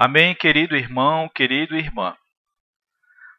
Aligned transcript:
Amém, 0.00 0.32
querido 0.32 0.76
irmão, 0.76 1.28
querido 1.28 1.76
irmã. 1.76 2.16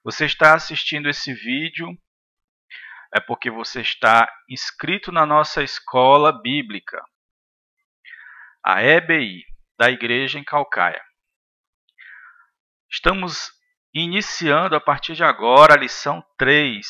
Você 0.03 0.25
está 0.25 0.55
assistindo 0.55 1.07
esse 1.07 1.33
vídeo 1.33 1.87
é 3.15 3.21
porque 3.21 3.49
você 3.49 3.79
está 3.79 4.29
inscrito 4.49 5.09
na 5.09 5.25
nossa 5.25 5.63
escola 5.63 6.33
bíblica, 6.41 7.01
a 8.61 8.83
EBI, 8.83 9.45
da 9.77 9.89
Igreja 9.89 10.37
em 10.37 10.43
Calcaia. 10.43 11.01
Estamos 12.91 13.53
iniciando 13.93 14.75
a 14.75 14.81
partir 14.81 15.15
de 15.15 15.23
agora 15.23 15.75
a 15.75 15.79
lição 15.79 16.21
3, 16.37 16.85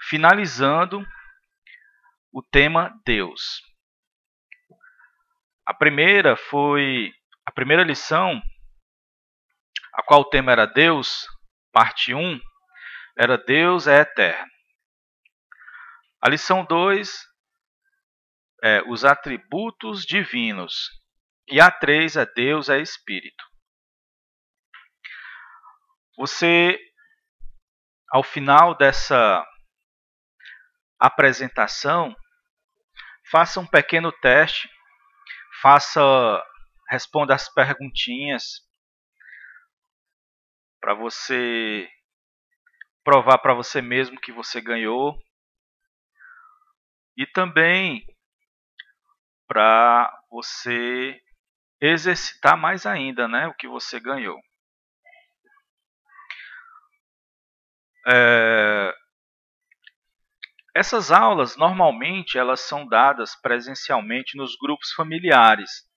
finalizando 0.00 1.06
o 2.32 2.42
tema 2.42 2.92
Deus. 3.06 3.62
A 5.64 5.72
primeira 5.72 6.36
foi 6.36 7.12
a 7.48 7.50
primeira 7.50 7.82
lição, 7.82 8.42
a 9.94 10.02
qual 10.02 10.20
o 10.20 10.28
tema 10.28 10.52
era 10.52 10.66
Deus, 10.66 11.26
parte 11.72 12.12
1, 12.12 12.38
era 13.16 13.38
Deus 13.38 13.86
é 13.86 14.00
eterno. 14.00 14.52
A 16.20 16.28
lição 16.28 16.62
2 16.62 17.10
é 18.62 18.82
os 18.82 19.02
atributos 19.02 20.04
divinos. 20.04 20.90
E 21.50 21.58
a 21.58 21.70
3 21.70 22.16
é 22.16 22.26
Deus 22.26 22.68
é 22.68 22.82
espírito. 22.82 23.42
Você, 26.18 26.78
ao 28.10 28.22
final 28.22 28.76
dessa 28.76 29.42
apresentação, 31.00 32.14
faça 33.30 33.58
um 33.58 33.66
pequeno 33.66 34.12
teste, 34.12 34.68
faça 35.62 36.44
responda 36.88 37.34
as 37.34 37.52
perguntinhas 37.52 38.66
para 40.80 40.94
você 40.94 41.88
provar 43.04 43.38
para 43.38 43.54
você 43.54 43.80
mesmo 43.80 44.20
que 44.20 44.32
você 44.32 44.60
ganhou 44.60 45.18
e 47.16 47.26
também 47.26 48.06
para 49.46 50.12
você 50.30 51.20
exercitar 51.80 52.56
mais 52.56 52.84
ainda, 52.84 53.26
né, 53.26 53.46
o 53.48 53.54
que 53.54 53.66
você 53.66 53.98
ganhou. 53.98 54.38
É... 58.06 58.94
Essas 60.74 61.10
aulas 61.10 61.56
normalmente 61.56 62.38
elas 62.38 62.60
são 62.60 62.86
dadas 62.86 63.34
presencialmente 63.40 64.36
nos 64.36 64.54
grupos 64.56 64.92
familiares 64.92 65.87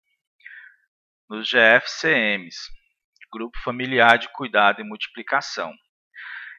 nos 1.32 1.50
GFCMs, 1.50 2.58
Grupo 3.32 3.58
Familiar 3.64 4.20
de 4.20 4.28
Cuidado 4.34 4.82
e 4.82 4.84
Multiplicação. 4.84 5.74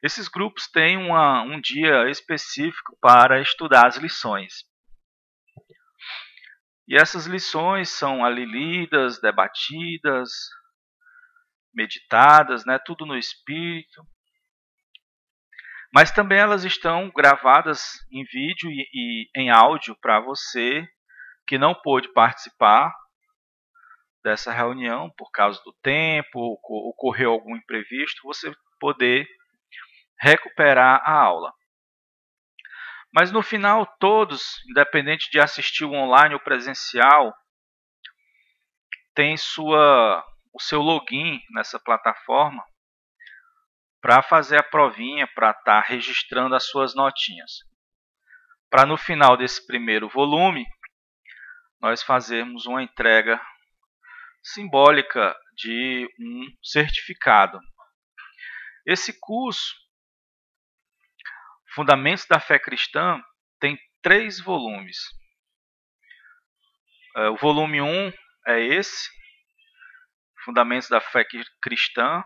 Esses 0.03 0.29
grupos 0.29 0.67
têm 0.67 0.97
uma, 0.97 1.43
um 1.43 1.61
dia 1.61 2.09
específico 2.09 2.97
para 2.99 3.43
estudar 3.43 3.87
as 3.87 3.99
lições. 3.99 4.65
E 6.89 6.97
essas 6.97 7.27
lições 7.27 7.91
são 7.91 8.25
ali 8.25 8.47
lidas, 8.47 9.21
debatidas, 9.21 10.31
meditadas, 11.75 12.65
né, 12.65 12.79
tudo 12.83 13.05
no 13.05 13.17
espírito. 13.17 14.03
Mas 15.93 16.11
também 16.11 16.39
elas 16.39 16.65
estão 16.65 17.11
gravadas 17.15 17.99
em 18.11 18.25
vídeo 18.25 18.71
e, 18.71 18.89
e 18.95 19.31
em 19.37 19.51
áudio 19.51 19.95
para 20.01 20.19
você 20.19 20.89
que 21.47 21.59
não 21.59 21.75
pôde 21.75 22.11
participar 22.15 22.91
dessa 24.23 24.53
reunião 24.53 25.11
por 25.17 25.31
causa 25.31 25.61
do 25.65 25.73
tempo, 25.83 26.59
ocorreu 26.63 27.33
algum 27.33 27.57
imprevisto, 27.57 28.23
você 28.25 28.53
poder 28.79 29.27
recuperar 30.21 31.03
a 31.05 31.13
aula. 31.13 31.53
Mas 33.13 33.31
no 33.31 33.43
final, 33.43 33.85
todos, 33.99 34.63
independente 34.71 35.31
de 35.31 35.39
assistir 35.39 35.85
online 35.85 36.35
ou 36.35 36.41
presencial, 36.41 37.35
tem 39.15 39.37
sua, 39.37 40.25
o 40.53 40.61
seu 40.61 40.81
login 40.81 41.41
nessa 41.51 41.79
plataforma 41.79 42.65
para 44.01 44.23
fazer 44.23 44.59
a 44.59 44.63
provinha, 44.63 45.29
para 45.29 45.51
estar 45.51 45.83
tá 45.83 45.89
registrando 45.89 46.55
as 46.55 46.67
suas 46.67 46.95
notinhas. 46.95 47.61
Para 48.71 48.87
no 48.87 48.97
final 48.97 49.37
desse 49.37 49.65
primeiro 49.67 50.09
volume, 50.09 50.67
nós 51.81 52.03
fazermos 52.03 52.65
uma 52.67 52.83
entrega 52.83 53.41
simbólica 54.43 55.37
de 55.55 56.09
um 56.19 56.47
certificado. 56.63 57.61
Esse 58.87 59.19
curso, 59.21 59.75
Fundamentos 61.75 62.27
da 62.27 62.39
Fé 62.39 62.59
Cristã, 62.59 63.23
tem 63.59 63.79
três 64.03 64.41
volumes. 64.41 64.99
É, 67.17 67.29
o 67.29 67.37
volume 67.37 67.81
1 67.81 67.87
um 67.87 68.13
é 68.47 68.61
esse, 68.61 69.09
Fundamentos 70.45 70.89
da 70.89 71.01
Fé 71.01 71.25
Cristã. 71.63 72.23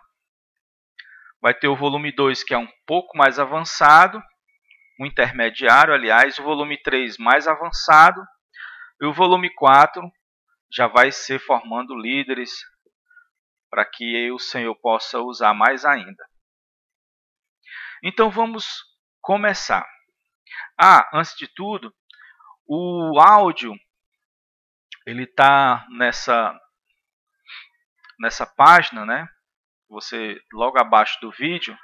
Vai 1.40 1.54
ter 1.54 1.68
o 1.68 1.76
volume 1.76 2.10
2, 2.10 2.42
que 2.42 2.54
é 2.54 2.58
um 2.58 2.68
pouco 2.86 3.16
mais 3.16 3.38
avançado, 3.38 4.20
um 4.98 5.04
intermediário, 5.04 5.92
aliás, 5.92 6.38
o 6.38 6.42
volume 6.42 6.80
3 6.82 7.18
mais 7.18 7.46
avançado, 7.46 8.20
e 9.00 9.04
o 9.04 9.12
volume 9.12 9.52
4 9.54 10.02
já 10.70 10.86
vai 10.86 11.12
ser 11.12 11.38
formando 11.38 11.96
líderes 11.96 12.52
para 13.70 13.84
que 13.84 14.30
o 14.30 14.38
Senhor 14.38 14.74
possa 14.76 15.20
usar 15.20 15.54
mais 15.54 15.84
ainda. 15.84 16.28
Então 18.02 18.30
vamos 18.30 18.66
começar. 19.20 19.86
Ah, 20.80 21.08
antes 21.12 21.34
de 21.36 21.48
tudo, 21.48 21.94
o 22.66 23.18
áudio 23.20 23.74
ele 25.06 25.24
está 25.24 25.86
nessa 25.90 26.58
nessa 28.18 28.46
página, 28.46 29.04
né? 29.04 29.28
Você 29.88 30.40
logo 30.52 30.78
abaixo 30.78 31.18
do 31.20 31.30
vídeo, 31.30 31.76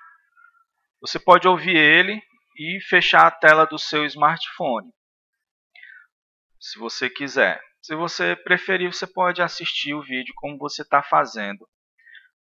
você 1.00 1.18
pode 1.18 1.46
ouvir 1.46 1.76
ele 1.76 2.20
e 2.56 2.80
fechar 2.88 3.26
a 3.26 3.30
tela 3.30 3.64
do 3.66 3.78
seu 3.78 4.04
smartphone, 4.06 4.92
se 6.60 6.78
você 6.78 7.08
quiser. 7.08 7.60
Se 7.82 7.96
você 7.96 8.36
preferir, 8.36 8.92
você 8.92 9.06
pode 9.06 9.42
assistir 9.42 9.92
o 9.92 10.02
vídeo 10.02 10.32
como 10.36 10.56
você 10.56 10.82
está 10.82 11.02
fazendo. 11.02 11.68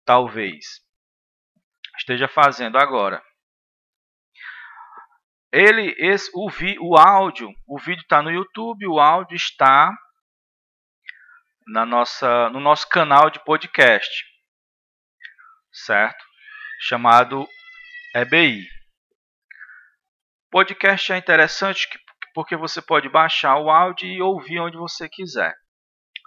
Talvez 0.04 0.82
esteja 1.98 2.28
fazendo 2.28 2.78
agora. 2.78 3.24
Ele, 5.52 5.96
esse, 5.98 6.30
o, 6.36 6.50
vi, 6.50 6.78
o 6.80 6.98
áudio, 6.98 7.50
o 7.66 7.80
vídeo 7.80 8.02
está 8.02 8.22
no 8.22 8.30
YouTube, 8.30 8.86
o 8.86 9.00
áudio 9.00 9.36
está 9.36 9.92
na 11.68 11.86
nossa, 11.86 12.50
no 12.50 12.60
nosso 12.60 12.88
canal 12.90 13.30
de 13.30 13.44
podcast, 13.44 14.26
certo? 15.72 16.24
Chamado 16.82 17.48
EBI. 18.14 18.68
Podcast 20.52 21.14
é 21.14 21.18
interessante 21.18 21.88
porque 22.34 22.56
você 22.56 22.82
pode 22.82 23.10
baixar 23.10 23.58
o 23.58 23.70
áudio 23.70 24.08
e 24.08 24.22
ouvir 24.22 24.60
onde 24.60 24.78
você 24.78 25.10
quiser, 25.10 25.56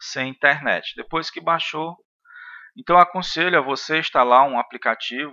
sem 0.00 0.30
internet. 0.30 0.94
Depois 0.96 1.30
que 1.30 1.40
baixou, 1.40 1.96
então 2.76 2.98
aconselho 2.98 3.58
a 3.58 3.62
você 3.62 3.98
instalar 3.98 4.46
um 4.48 4.58
aplicativo, 4.58 5.32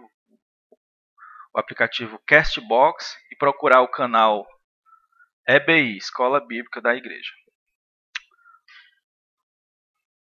o 1.53 1.59
aplicativo 1.59 2.21
Castbox 2.27 3.15
e 3.31 3.35
procurar 3.35 3.81
o 3.81 3.87
canal 3.87 4.45
EBI, 5.47 5.97
Escola 5.97 6.45
Bíblica 6.45 6.81
da 6.81 6.95
Igreja. 6.95 7.31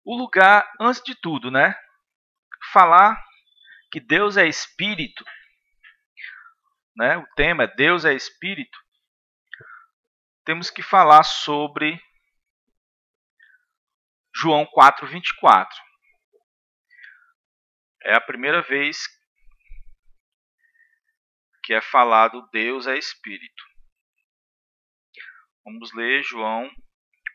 O 0.06 0.18
lugar, 0.18 0.68
antes 0.80 1.04
de 1.04 1.14
tudo, 1.14 1.52
né? 1.52 1.76
Falar 2.72 3.22
que 3.92 4.00
Deus 4.00 4.38
é 4.38 4.48
espírito, 4.48 5.26
né? 6.96 7.18
O 7.18 7.28
tema 7.36 7.64
é 7.64 7.76
Deus 7.76 8.06
é 8.06 8.14
espírito 8.14 8.78
temos 10.50 10.72
que 10.72 10.82
falar 10.82 11.22
sobre 11.22 12.02
João 14.36 14.66
4:24. 14.66 15.70
É 18.02 18.16
a 18.16 18.22
primeira 18.22 18.60
vez 18.64 18.98
que 21.64 21.72
é 21.72 21.80
falado 21.80 22.50
Deus 22.52 22.88
é 22.88 22.98
espírito. 22.98 23.64
Vamos 25.64 25.94
ler 25.94 26.24
João 26.24 26.68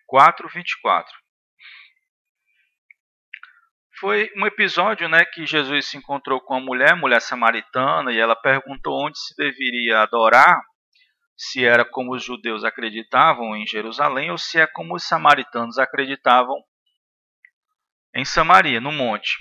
4:24. 0.09 1.07
Foi 4.01 4.29
um 4.37 4.45
episódio, 4.45 5.09
né, 5.09 5.25
que 5.25 5.47
Jesus 5.47 5.87
se 5.87 5.97
encontrou 5.97 6.41
com 6.41 6.55
uma 6.55 6.67
mulher, 6.67 6.97
mulher 6.97 7.21
samaritana, 7.21 8.13
e 8.13 8.19
ela 8.19 8.35
perguntou 8.35 9.07
onde 9.07 9.17
se 9.17 9.37
deveria 9.37 10.03
adorar 10.03 10.61
se 11.37 11.65
era 11.65 11.85
como 11.85 12.15
os 12.15 12.25
judeus 12.25 12.65
acreditavam 12.65 13.57
em 13.57 13.67
Jerusalém 13.67 14.31
ou 14.31 14.39
se 14.39 14.61
é 14.61 14.67
como 14.67 14.95
os 14.95 15.05
samaritanos 15.05 15.79
acreditavam 15.79 16.63
em 18.15 18.25
Samaria, 18.25 18.81
no 18.81 18.93
monte. 18.93 19.37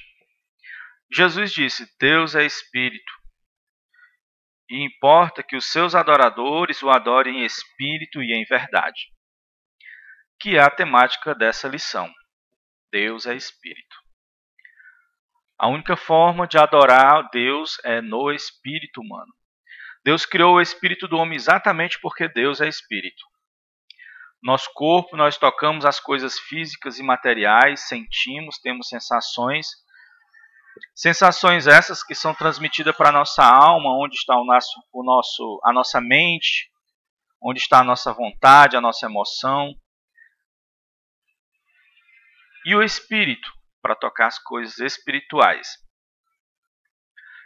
Jesus 1.11 1.51
disse: 1.51 1.87
Deus 1.99 2.35
é 2.35 2.43
espírito. 2.43 3.11
E 4.69 4.83
importa 4.83 5.43
que 5.43 5.55
os 5.55 5.69
seus 5.69 5.93
adoradores 5.93 6.81
o 6.81 6.89
adorem 6.89 7.41
em 7.41 7.45
espírito 7.45 8.23
e 8.23 8.33
em 8.33 8.43
verdade. 8.45 9.11
Que 10.39 10.57
é 10.57 10.61
a 10.61 10.71
temática 10.71 11.35
dessa 11.35 11.67
lição. 11.67 12.11
Deus 12.91 13.27
é 13.27 13.35
espírito. 13.35 13.95
A 15.59 15.67
única 15.67 15.95
forma 15.95 16.47
de 16.47 16.57
adorar 16.57 17.29
Deus 17.31 17.77
é 17.83 18.01
no 18.01 18.31
espírito 18.31 19.01
humano. 19.01 19.31
Deus 20.03 20.25
criou 20.25 20.55
o 20.55 20.61
espírito 20.61 21.07
do 21.07 21.17
homem 21.17 21.35
exatamente 21.35 21.99
porque 22.01 22.27
Deus 22.27 22.59
é 22.59 22.67
espírito. 22.67 23.23
Nosso 24.43 24.69
corpo, 24.73 25.15
nós 25.15 25.37
tocamos 25.37 25.85
as 25.85 26.01
coisas 26.01 26.37
físicas 26.37 26.99
e 26.99 27.03
materiais, 27.03 27.87
sentimos, 27.87 28.59
temos 28.59 28.89
sensações. 28.89 29.67
Sensações 30.93 31.65
essas 31.65 32.03
que 32.03 32.13
são 32.13 32.33
transmitidas 32.33 32.95
para 32.95 33.07
a 33.07 33.13
nossa 33.13 33.43
alma, 33.45 33.97
onde 33.97 34.15
está 34.15 34.35
o 34.35 34.43
nosso, 34.43 34.83
o 34.91 35.03
nosso, 35.03 35.61
a 35.63 35.71
nossa 35.71 36.01
mente, 36.01 36.69
onde 37.41 37.59
está 37.59 37.79
a 37.79 37.83
nossa 37.85 38.11
vontade, 38.11 38.75
a 38.75 38.81
nossa 38.81 39.05
emoção. 39.05 39.73
E 42.65 42.75
o 42.75 42.83
espírito, 42.83 43.49
para 43.81 43.95
tocar 43.95 44.27
as 44.27 44.39
coisas 44.39 44.77
espirituais. 44.79 45.67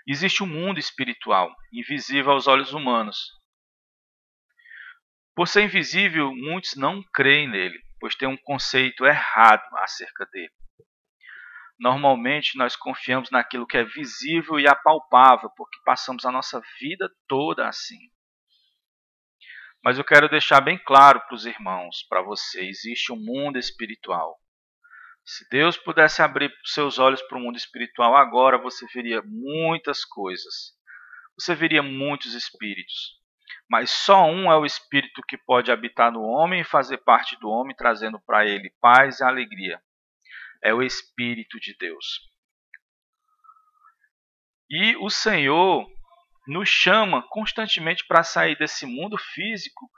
Existe 0.08 0.44
um 0.44 0.48
mundo 0.48 0.80
espiritual, 0.80 1.54
invisível 1.74 2.32
aos 2.32 2.48
olhos 2.48 2.72
humanos, 2.74 3.38
por 5.38 5.48
ser 5.48 5.66
invisível, 5.66 6.34
muitos 6.34 6.76
não 6.76 7.04
creem 7.14 7.48
nele, 7.48 7.80
pois 8.00 8.16
têm 8.16 8.28
um 8.28 8.36
conceito 8.36 9.06
errado 9.06 9.62
acerca 9.78 10.26
dele. 10.26 10.52
Normalmente 11.80 12.58
nós 12.58 12.76
confiamos 12.76 13.30
naquilo 13.30 13.68
que 13.68 13.78
é 13.78 13.84
visível 13.84 14.60
e 14.60 14.68
apalpável, 14.68 15.52
porque 15.56 15.78
passamos 15.86 16.26
a 16.26 16.32
nossa 16.32 16.60
vida 16.80 17.08
toda 17.28 17.68
assim. 17.68 18.00
Mas 19.84 20.00
eu 20.00 20.04
quero 20.04 20.28
deixar 20.28 20.60
bem 20.60 20.80
claro 20.84 21.22
para 21.22 21.36
os 21.36 21.46
irmãos, 21.46 22.02
para 22.10 22.24
você, 22.24 22.68
existe 22.68 23.14
um 23.14 23.24
mundo 23.24 23.60
espiritual. 23.60 24.40
Se 25.30 25.46
Deus 25.50 25.76
pudesse 25.78 26.22
abrir 26.22 26.50
seus 26.64 26.98
olhos 26.98 27.22
para 27.24 27.38
o 27.38 27.42
mundo 27.42 27.58
espiritual 27.58 28.16
agora, 28.16 28.58
você 28.58 28.88
veria 28.94 29.22
muitas 29.26 30.06
coisas. 30.06 30.74
Você 31.38 31.54
veria 31.54 31.84
muitos 31.84 32.34
espíritos. 32.34 33.18
Mas 33.70 33.92
só 33.92 34.24
um 34.24 34.50
é 34.50 34.56
o 34.56 34.66
espírito 34.66 35.22
que 35.28 35.38
pode 35.38 35.70
habitar 35.70 36.14
no 36.14 36.22
homem 36.22 36.62
e 36.62 36.64
fazer 36.64 37.00
parte 37.00 37.38
do 37.42 37.50
homem, 37.50 37.76
trazendo 37.76 38.22
para 38.22 38.46
ele 38.46 38.74
paz 38.80 39.20
e 39.20 39.26
alegria. 39.26 39.82
É 40.64 40.74
o 40.74 40.82
espírito 40.82 41.60
de 41.60 41.76
Deus. 41.78 42.22
E 44.70 44.96
o 44.96 45.10
Senhor 45.10 45.86
nos 46.48 46.70
chama 46.70 47.22
constantemente 47.28 48.08
para 48.08 48.24
sair 48.24 48.58
desse 48.58 48.86
mundo 48.86 49.18
físico 49.18 49.90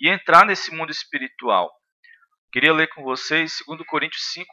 e 0.00 0.08
entrar 0.08 0.46
nesse 0.46 0.74
mundo 0.74 0.90
espiritual. 0.90 1.70
Queria 2.50 2.72
ler 2.72 2.88
com 2.88 3.02
vocês 3.02 3.58
2 3.66 3.86
Coríntios 3.86 4.32
5, 4.32 4.50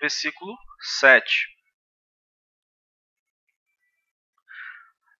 versículo 0.00 0.56
7. 0.80 1.58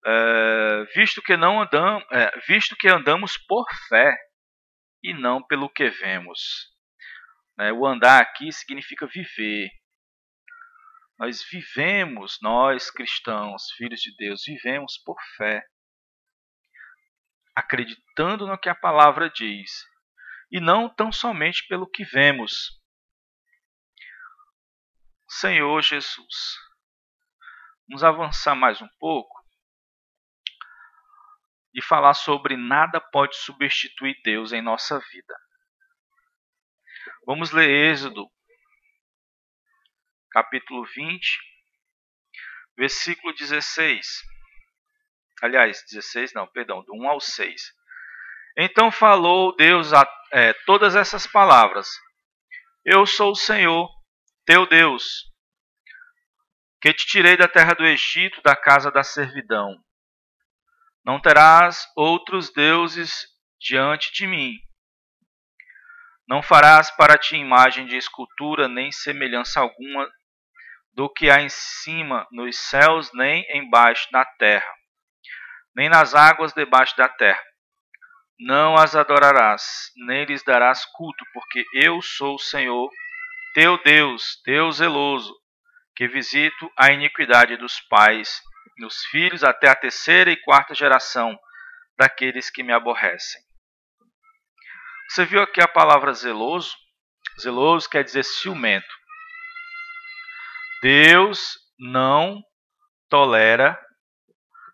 é, 0.08 0.84
visto 0.94 1.20
que 1.20 1.36
não 1.36 1.60
andamos, 1.60 2.04
é, 2.10 2.38
visto 2.46 2.74
que 2.76 2.88
andamos 2.88 3.36
por 3.36 3.66
fé 3.88 4.16
e 5.02 5.12
não 5.12 5.42
pelo 5.46 5.68
que 5.68 5.88
vemos. 5.90 6.40
Né? 7.56 7.72
O 7.72 7.86
andar 7.86 8.22
aqui 8.22 8.50
significa 8.50 9.06
viver. 9.06 9.70
Nós 11.18 11.44
vivemos, 11.50 12.38
nós 12.40 12.90
cristãos, 12.90 13.70
filhos 13.76 14.00
de 14.00 14.14
Deus, 14.16 14.44
vivemos 14.46 14.96
por 15.04 15.16
fé, 15.36 15.62
acreditando 17.54 18.46
no 18.46 18.56
que 18.56 18.68
a 18.68 18.74
palavra 18.74 19.28
diz, 19.28 19.70
e 20.50 20.60
não 20.60 20.88
tão 20.88 21.10
somente 21.10 21.66
pelo 21.66 21.90
que 21.90 22.04
vemos. 22.04 22.80
Senhor 25.30 25.82
Jesus, 25.82 26.58
vamos 27.86 28.02
avançar 28.02 28.54
mais 28.54 28.80
um 28.80 28.88
pouco 28.98 29.44
e 31.74 31.82
falar 31.82 32.14
sobre 32.14 32.56
nada 32.56 32.98
pode 32.98 33.36
substituir 33.36 34.18
Deus 34.24 34.52
em 34.52 34.62
nossa 34.62 34.98
vida. 34.98 35.38
Vamos 37.26 37.50
ler 37.50 37.68
Êxodo, 37.68 38.26
capítulo 40.30 40.82
20, 40.86 41.38
versículo 42.78 43.34
16. 43.34 44.22
Aliás, 45.42 45.84
16 45.90 46.32
não, 46.32 46.46
perdão, 46.46 46.82
do 46.84 46.94
1 46.94 47.06
ao 47.06 47.20
6. 47.20 47.62
Então 48.56 48.90
falou 48.90 49.54
Deus 49.54 49.92
a 49.92 50.08
é, 50.32 50.54
todas 50.64 50.96
essas 50.96 51.26
palavras: 51.26 51.86
Eu 52.82 53.06
sou 53.06 53.32
o 53.32 53.36
Senhor, 53.36 53.97
teu 54.48 54.66
Deus, 54.66 55.30
que 56.80 56.90
te 56.94 57.06
tirei 57.06 57.36
da 57.36 57.46
terra 57.46 57.74
do 57.74 57.84
Egito, 57.84 58.40
da 58.40 58.56
casa 58.56 58.90
da 58.90 59.02
servidão. 59.02 59.78
Não 61.04 61.20
terás 61.20 61.86
outros 61.94 62.50
deuses 62.50 63.26
diante 63.60 64.10
de 64.14 64.26
mim. 64.26 64.54
Não 66.26 66.42
farás 66.42 66.90
para 66.90 67.18
ti 67.18 67.36
imagem 67.36 67.84
de 67.84 67.98
escultura, 67.98 68.68
nem 68.68 68.90
semelhança 68.90 69.60
alguma 69.60 70.10
do 70.94 71.10
que 71.10 71.28
há 71.28 71.42
em 71.42 71.50
cima 71.50 72.26
nos 72.32 72.56
céus, 72.56 73.10
nem 73.12 73.44
embaixo 73.54 74.08
na 74.10 74.24
terra, 74.24 74.74
nem 75.76 75.90
nas 75.90 76.14
águas 76.14 76.54
debaixo 76.54 76.96
da 76.96 77.06
terra. 77.06 77.44
Não 78.40 78.76
as 78.76 78.96
adorarás, 78.96 79.92
nem 80.06 80.24
lhes 80.24 80.42
darás 80.42 80.86
culto, 80.86 81.22
porque 81.34 81.66
eu 81.74 82.00
sou 82.00 82.36
o 82.36 82.38
Senhor, 82.38 82.90
teu 83.58 83.76
Deus, 83.82 84.40
Deus 84.44 84.76
zeloso, 84.76 85.34
que 85.96 86.06
visito 86.06 86.72
a 86.76 86.92
iniquidade 86.92 87.56
dos 87.56 87.80
pais 87.80 88.40
nos 88.78 89.04
filhos 89.06 89.42
até 89.42 89.68
a 89.68 89.74
terceira 89.74 90.30
e 90.30 90.36
quarta 90.36 90.76
geração 90.76 91.36
daqueles 91.98 92.50
que 92.50 92.62
me 92.62 92.72
aborrecem. 92.72 93.42
Você 95.08 95.24
viu 95.24 95.42
aqui 95.42 95.60
a 95.60 95.66
palavra 95.66 96.12
zeloso? 96.12 96.76
Zeloso 97.40 97.90
quer 97.90 98.04
dizer 98.04 98.22
ciumento. 98.22 98.94
Deus 100.80 101.58
não 101.80 102.40
tolera 103.08 103.76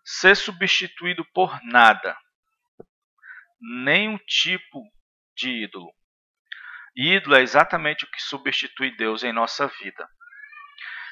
ser 0.03 0.37
substituído 0.37 1.25
por 1.33 1.59
nada, 1.63 2.15
nenhum 3.59 4.19
tipo 4.27 4.79
de 5.35 5.63
ídolo. 5.63 5.91
Ídolo 6.95 7.35
é 7.35 7.41
exatamente 7.41 8.05
o 8.05 8.11
que 8.11 8.21
substitui 8.21 8.95
Deus 8.95 9.23
em 9.23 9.33
nossa 9.33 9.67
vida. 9.67 10.07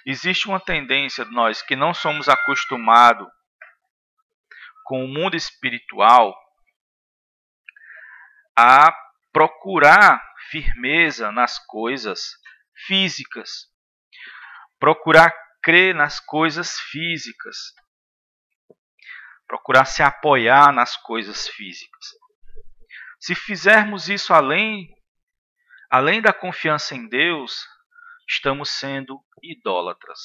Existe 0.06 0.48
uma 0.48 0.60
tendência 0.60 1.26
de 1.26 1.32
nós 1.32 1.62
que 1.62 1.76
não 1.76 1.94
somos 1.94 2.30
acostumados 2.30 3.28
com 4.86 5.04
o 5.04 5.08
mundo 5.08 5.36
espiritual 5.36 6.36
a 8.58 8.94
procurar 9.32 10.22
firmeza 10.50 11.32
nas 11.32 11.58
coisas 11.66 12.32
físicas, 12.86 13.68
procurar 14.80 15.34
crer 15.62 15.96
nas 15.96 16.20
coisas 16.20 16.80
físicas, 16.80 17.58
procurar 19.48 19.86
se 19.86 20.04
apoiar 20.04 20.74
nas 20.74 20.98
coisas 20.98 21.48
físicas. 21.48 22.06
Se 23.20 23.34
fizermos 23.34 24.10
isso 24.10 24.34
além 24.34 24.94
além 25.94 26.24
da 26.24 26.34
confiança 26.34 26.96
em 26.96 27.08
Deus, 27.08 27.68
estamos 28.28 28.72
sendo 28.72 29.24
idólatras. 29.44 30.20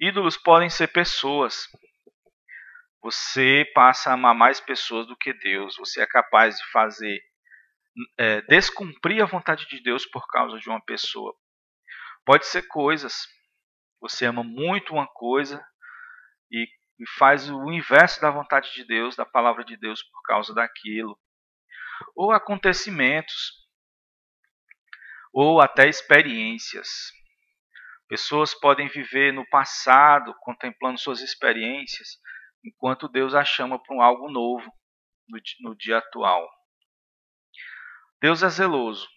Ídolos 0.00 0.38
podem 0.38 0.70
ser 0.70 0.88
pessoas. 0.88 1.68
Você 3.02 3.70
passa 3.74 4.08
a 4.08 4.14
amar 4.14 4.34
mais 4.34 4.62
pessoas 4.62 5.06
do 5.06 5.14
que 5.14 5.34
Deus. 5.34 5.76
Você 5.76 6.00
é 6.00 6.06
capaz 6.06 6.56
de 6.56 6.64
fazer 6.70 7.20
é, 8.18 8.40
descumprir 8.48 9.22
a 9.22 9.26
vontade 9.26 9.68
de 9.68 9.82
Deus 9.82 10.06
por 10.06 10.26
causa 10.26 10.58
de 10.58 10.70
uma 10.70 10.82
pessoa. 10.82 11.36
Pode 12.24 12.46
ser 12.46 12.62
coisas. 12.68 13.26
Você 14.00 14.24
ama 14.24 14.42
muito 14.42 14.94
uma 14.94 15.06
coisa 15.06 15.62
e, 16.50 16.66
e 16.98 17.06
faz 17.18 17.50
o 17.50 17.70
inverso 17.70 18.22
da 18.22 18.30
vontade 18.30 18.72
de 18.72 18.86
Deus, 18.86 19.16
da 19.16 19.26
palavra 19.26 19.62
de 19.62 19.76
Deus 19.76 20.02
por 20.02 20.22
causa 20.22 20.54
daquilo. 20.54 21.14
Ou 22.16 22.32
acontecimentos 22.32 23.61
ou 25.32 25.60
até 25.60 25.88
experiências. 25.88 26.88
Pessoas 28.08 28.54
podem 28.54 28.88
viver 28.88 29.32
no 29.32 29.48
passado, 29.48 30.34
contemplando 30.40 30.98
suas 30.98 31.20
experiências, 31.20 32.20
enquanto 32.64 33.08
Deus 33.08 33.34
a 33.34 33.44
chama 33.44 33.82
para 33.82 33.96
um 33.96 34.02
algo 34.02 34.30
novo 34.30 34.70
no, 35.28 35.40
no 35.60 35.76
dia 35.76 35.98
atual. 35.98 36.48
Deus 38.20 38.42
é 38.42 38.48
zeloso. 38.48 39.08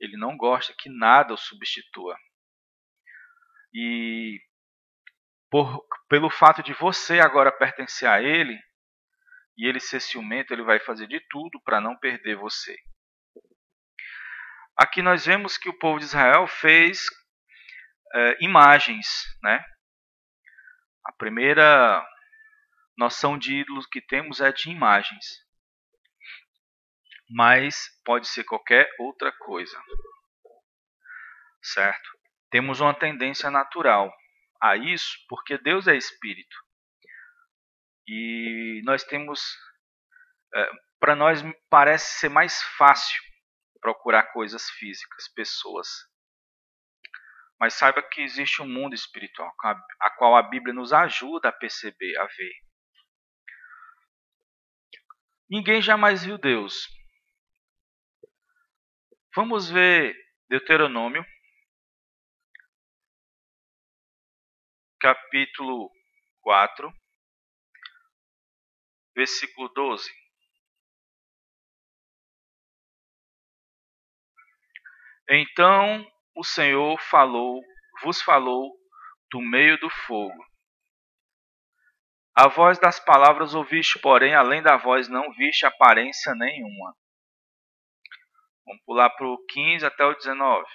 Ele 0.00 0.16
não 0.16 0.36
gosta 0.36 0.74
que 0.76 0.90
nada 0.90 1.32
o 1.34 1.38
substitua. 1.38 2.16
E 3.72 4.40
por, 5.50 5.86
pelo 6.08 6.30
fato 6.30 6.62
de 6.62 6.72
você 6.74 7.20
agora 7.20 7.52
pertencer 7.52 8.08
a 8.08 8.20
ele, 8.20 8.58
e 9.56 9.68
ele 9.68 9.78
ser 9.78 10.00
ciumento, 10.00 10.52
ele 10.52 10.62
vai 10.62 10.80
fazer 10.80 11.06
de 11.06 11.20
tudo 11.28 11.60
para 11.62 11.80
não 11.80 11.96
perder 11.96 12.36
você. 12.36 12.76
Aqui 14.80 15.02
nós 15.02 15.26
vemos 15.26 15.58
que 15.58 15.68
o 15.68 15.78
povo 15.78 15.98
de 15.98 16.06
Israel 16.06 16.46
fez 16.46 17.04
é, 18.14 18.42
imagens, 18.42 19.06
né? 19.42 19.62
A 21.04 21.12
primeira 21.12 22.02
noção 22.96 23.36
de 23.36 23.56
ídolos 23.56 23.86
que 23.86 24.00
temos 24.00 24.40
é 24.40 24.50
de 24.50 24.70
imagens, 24.70 25.26
mas 27.28 27.90
pode 28.06 28.26
ser 28.26 28.44
qualquer 28.44 28.88
outra 28.98 29.30
coisa, 29.40 29.78
certo? 31.62 32.10
Temos 32.50 32.80
uma 32.80 32.94
tendência 32.94 33.50
natural 33.50 34.10
a 34.62 34.78
isso 34.78 35.14
porque 35.28 35.58
Deus 35.58 35.88
é 35.88 35.94
espírito 35.94 36.56
e 38.08 38.80
nós 38.86 39.04
temos, 39.04 39.42
é, 40.54 40.70
para 40.98 41.14
nós 41.14 41.42
parece 41.68 42.18
ser 42.18 42.30
mais 42.30 42.62
fácil 42.78 43.29
procurar 43.80 44.32
coisas 44.32 44.68
físicas, 44.70 45.28
pessoas. 45.28 45.88
Mas 47.58 47.74
saiba 47.74 48.02
que 48.02 48.22
existe 48.22 48.62
um 48.62 48.68
mundo 48.68 48.94
espiritual, 48.94 49.52
a 50.00 50.10
qual 50.16 50.36
a 50.36 50.42
Bíblia 50.42 50.74
nos 50.74 50.92
ajuda 50.92 51.48
a 51.48 51.52
perceber, 51.52 52.16
a 52.16 52.26
ver. 52.26 52.52
Ninguém 55.48 55.82
jamais 55.82 56.24
viu 56.24 56.38
Deus. 56.38 56.88
Vamos 59.34 59.68
ver 59.68 60.16
Deuteronômio, 60.48 61.24
capítulo 65.00 65.90
4, 66.40 66.92
versículo 69.14 69.68
12. 69.68 70.19
Então 75.32 76.04
o 76.34 76.42
Senhor 76.42 77.00
falou, 77.02 77.62
vos 78.02 78.20
falou 78.20 78.68
do 79.30 79.40
meio 79.40 79.78
do 79.78 79.88
fogo. 79.88 80.44
A 82.36 82.48
voz 82.48 82.80
das 82.80 82.98
palavras 82.98 83.54
ouviste, 83.54 84.00
porém, 84.00 84.34
além 84.34 84.60
da 84.60 84.76
voz 84.76 85.08
não 85.08 85.30
viste 85.34 85.64
aparência 85.64 86.34
nenhuma. 86.34 86.96
Vamos 88.66 88.82
pular 88.84 89.10
para 89.10 89.28
o 89.28 89.38
15 89.46 89.86
até 89.86 90.04
o 90.04 90.14
19. 90.14 90.66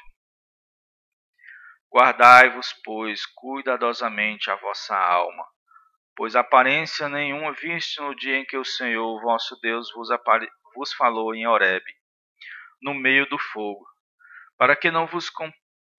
Guardai-vos, 1.93 2.71
pois, 2.81 3.25
cuidadosamente 3.25 4.49
a 4.49 4.55
vossa 4.55 4.95
alma, 4.95 5.45
pois 6.15 6.33
aparência 6.33 7.09
nenhuma 7.09 7.51
viste 7.51 7.99
no 7.99 8.15
dia 8.15 8.37
em 8.37 8.45
que 8.45 8.57
o 8.57 8.63
Senhor, 8.63 9.21
vosso 9.21 9.59
Deus, 9.59 9.91
vos, 9.93 10.07
vos 10.75 10.93
falou 10.93 11.35
em 11.35 11.45
Horebe, 11.45 11.93
no 12.81 12.93
meio 12.93 13.27
do 13.29 13.37
fogo, 13.37 13.85
para 14.57 14.75
que 14.75 14.89
não 14.91 15.05
vos 15.07 15.29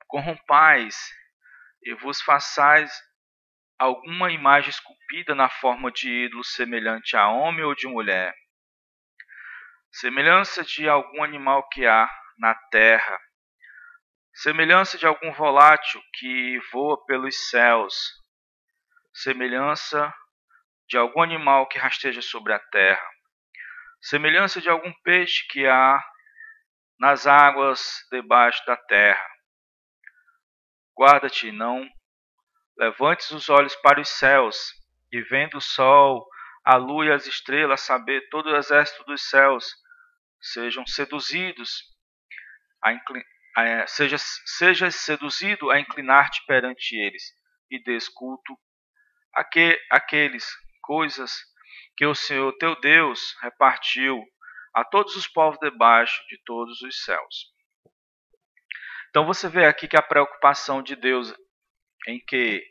corrompais 0.07 0.97
e 1.83 1.95
vos 1.95 2.21
façais 2.21 2.91
alguma 3.79 4.33
imagem 4.33 4.71
esculpida 4.71 5.35
na 5.35 5.49
forma 5.49 5.91
de 5.91 6.09
ídolo 6.09 6.43
semelhante 6.45 7.17
a 7.17 7.29
homem 7.29 7.65
ou 7.65 7.75
de 7.75 7.87
mulher, 7.87 8.35
semelhança 9.93 10.65
de 10.65 10.89
algum 10.89 11.23
animal 11.23 11.69
que 11.69 11.87
há 11.87 12.11
na 12.39 12.55
terra, 12.71 13.21
semelhança 14.33 14.97
de 14.97 15.07
algum 15.07 15.33
volátil 15.33 16.03
que 16.15 16.59
voa 16.73 17.05
pelos 17.05 17.49
céus, 17.51 17.95
semelhança 19.13 20.13
de 20.89 20.97
algum 20.97 21.23
animal 21.23 21.67
que 21.67 21.79
rasteja 21.79 22.23
sobre 22.23 22.53
a 22.53 22.59
terra, 22.59 23.11
semelhança 24.01 24.61
de 24.61 24.71
algum 24.71 24.93
peixe 25.03 25.47
que 25.49 25.67
há 25.67 26.03
nas 26.99 27.27
águas 27.27 28.07
debaixo 28.11 28.65
da 28.67 28.77
terra. 28.77 29.29
Guarda-te, 30.99 31.53
não 31.53 31.89
levantes 32.79 33.31
os 33.31 33.49
olhos 33.49 33.75
para 33.77 34.01
os 34.01 34.09
céus, 34.09 34.73
e 35.11 35.21
vendo 35.23 35.59
o 35.59 35.61
sol, 35.61 36.29
a 36.65 36.77
lua 36.77 37.07
e 37.07 37.13
as 37.13 37.27
estrelas, 37.27 37.81
saber 37.81 38.29
todo 38.29 38.51
o 38.51 38.57
exército 38.57 39.05
dos 39.05 39.29
céus, 39.29 39.67
sejam 40.41 40.87
seduzidos, 40.87 41.83
a 42.83 42.93
inclin... 42.93 43.23
a, 43.57 43.87
seja, 43.87 44.17
seja 44.19 44.91
seduzido 44.91 45.71
a 45.71 45.81
inclinar-te 45.81 46.45
perante 46.47 46.97
eles, 46.97 47.23
e 47.71 47.83
desculto 47.83 48.59
aqu... 49.35 49.77
aqueles 49.91 50.47
coisas 50.83 51.33
que 51.97 52.05
o 52.05 52.15
Senhor 52.15 52.53
teu 52.59 52.79
Deus 52.81 53.37
repartiu 53.41 54.23
a 54.77 54.85
todos 54.85 55.17
os 55.17 55.27
povos 55.27 55.59
debaixo 55.59 56.23
de 56.29 56.37
todos 56.45 56.83
os 56.83 57.03
céus. 57.03 57.51
Então 59.09 59.25
você 59.25 59.49
vê 59.49 59.65
aqui 59.65 59.89
que 59.89 59.97
a 59.97 60.03
preocupação 60.03 60.83
de 60.83 60.95
Deus 60.95 61.35
em 62.07 62.23
que 62.29 62.63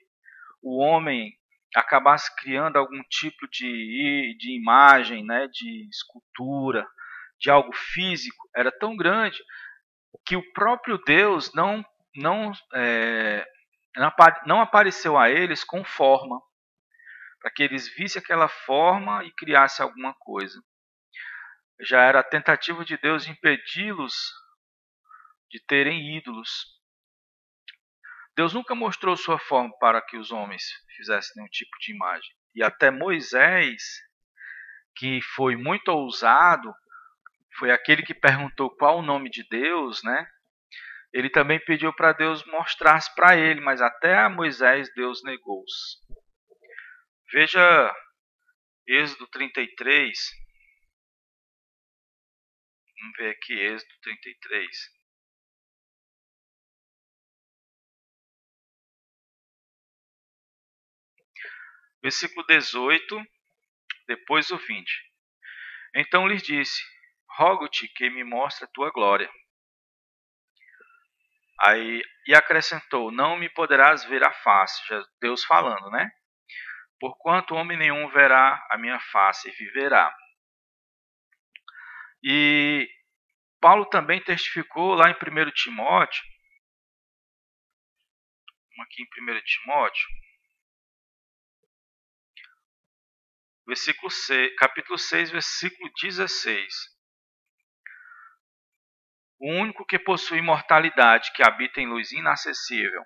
o 0.62 0.78
homem 0.78 1.34
acabasse 1.76 2.34
criando 2.36 2.78
algum 2.78 3.02
tipo 3.10 3.48
de, 3.50 4.38
de 4.38 4.56
imagem, 4.56 5.26
né, 5.26 5.48
de 5.48 5.90
escultura, 5.90 6.88
de 7.40 7.50
algo 7.50 7.74
físico, 7.74 8.48
era 8.56 8.72
tão 8.72 8.96
grande 8.96 9.44
que 10.28 10.36
o 10.36 10.54
próprio 10.54 11.00
Deus 11.00 11.52
não, 11.56 11.84
não, 12.16 12.52
é, 12.76 13.46
não 14.46 14.62
apareceu 14.62 15.18
a 15.18 15.32
eles 15.32 15.64
com 15.64 15.84
forma, 15.84 16.40
para 17.42 17.52
que 17.52 17.64
eles 17.64 17.92
vissem 17.96 18.22
aquela 18.22 18.48
forma 18.48 19.26
e 19.26 19.32
criassem 19.34 19.84
alguma 19.84 20.14
coisa 20.20 20.62
já 21.80 22.02
era 22.02 22.20
a 22.20 22.24
tentativa 22.24 22.84
de 22.86 22.98
Deus 22.98 23.26
de 23.26 23.32
impedi-los 23.32 24.14
de 25.50 25.60
terem 25.66 26.18
ídolos. 26.18 26.66
Deus 28.36 28.54
nunca 28.54 28.76
mostrou 28.76 29.16
sua 29.16 29.40
forma 29.40 29.74
para 29.80 30.02
que 30.02 30.18
os 30.18 30.32
homens 30.32 30.64
fizessem 30.96 31.34
nenhum 31.36 31.50
tipo 31.50 31.78
de 31.80 31.94
imagem. 31.94 32.36
E 32.54 32.64
até 32.64 32.92
Moisés, 32.92 33.82
que 34.96 35.22
foi 35.36 35.56
muito 35.56 35.90
ousado, 35.90 36.74
foi 37.58 37.72
aquele 37.72 38.04
que 38.04 38.14
perguntou 38.14 38.70
qual 38.76 39.00
o 39.00 39.02
nome 39.02 39.30
de 39.30 39.48
Deus, 39.48 40.04
né? 40.04 40.28
Ele 41.14 41.30
também 41.30 41.60
pediu 41.64 41.94
para 41.94 42.12
Deus 42.12 42.46
mostrasse 42.46 43.14
para 43.16 43.38
ele, 43.38 43.62
mas 43.62 43.82
até 43.82 44.18
a 44.18 44.30
Moisés 44.30 44.94
Deus 44.94 45.24
negou-os. 45.24 46.02
Veja 47.32 47.96
Êxodo 48.88 49.26
33, 49.28 50.20
Vamos 53.00 53.18
ver 53.18 53.30
aqui, 53.32 53.54
Êxodo 53.54 53.94
33. 54.02 54.96
Versículo 62.02 62.46
18, 62.46 63.22
depois 64.08 64.52
o 64.52 64.58
20. 64.58 64.92
Então 65.96 66.28
lhes 66.28 66.44
disse: 66.44 66.84
Rogo-te 67.38 67.88
que 67.90 68.10
me 68.10 68.24
mostre 68.24 68.66
a 68.66 68.70
tua 68.74 68.92
glória. 68.92 69.30
Aí, 71.62 72.02
e 72.28 72.36
acrescentou: 72.36 73.12
Não 73.12 73.36
me 73.38 73.50
poderás 73.50 74.06
ver 74.06 74.24
a 74.24 74.32
face. 74.32 74.82
Deus 75.20 75.44
falando, 75.46 75.90
né? 75.90 76.12
Porquanto 77.00 77.56
homem 77.56 77.78
nenhum 77.78 78.08
verá 78.10 78.66
a 78.70 78.78
minha 78.78 79.00
face 79.00 79.50
e 79.50 79.52
viverá. 79.52 80.16
E 82.28 82.90
Paulo 83.62 83.86
também 83.86 84.20
testificou 84.20 84.96
lá 84.96 85.12
em 85.12 85.14
1 85.14 85.52
Timóteo, 85.52 86.24
aqui 88.82 89.04
em 89.04 89.06
1 89.06 89.42
Timóteo, 89.44 90.08
versículo 93.68 94.10
6, 94.10 94.56
capítulo 94.56 94.98
6, 94.98 95.30
versículo 95.30 95.92
16. 96.02 96.74
O 99.40 99.52
único 99.52 99.86
que 99.86 100.00
possui 100.00 100.40
imortalidade, 100.40 101.32
que 101.34 101.44
habita 101.44 101.80
em 101.80 101.88
luz 101.88 102.12
inacessível, 102.12 103.04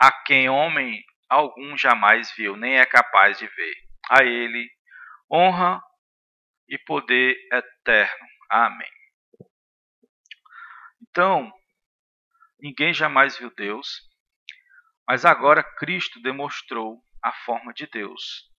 a 0.00 0.10
quem 0.10 0.48
homem 0.48 1.04
algum 1.28 1.76
jamais 1.76 2.32
viu, 2.34 2.56
nem 2.56 2.78
é 2.78 2.86
capaz 2.86 3.38
de 3.38 3.46
ver. 3.46 3.74
A 4.10 4.24
ele 4.24 4.66
honra 5.30 5.82
e 6.70 6.78
poder 6.78 7.36
eterno. 7.52 8.29
Amém. 8.50 8.90
Então, 11.02 11.52
ninguém 12.58 12.92
jamais 12.92 13.38
viu 13.38 13.54
Deus, 13.54 14.08
mas 15.06 15.24
agora 15.24 15.62
Cristo 15.62 16.20
demonstrou 16.20 17.00
a 17.22 17.32
forma 17.32 17.72
de 17.72 17.86
Deus. 17.86 18.50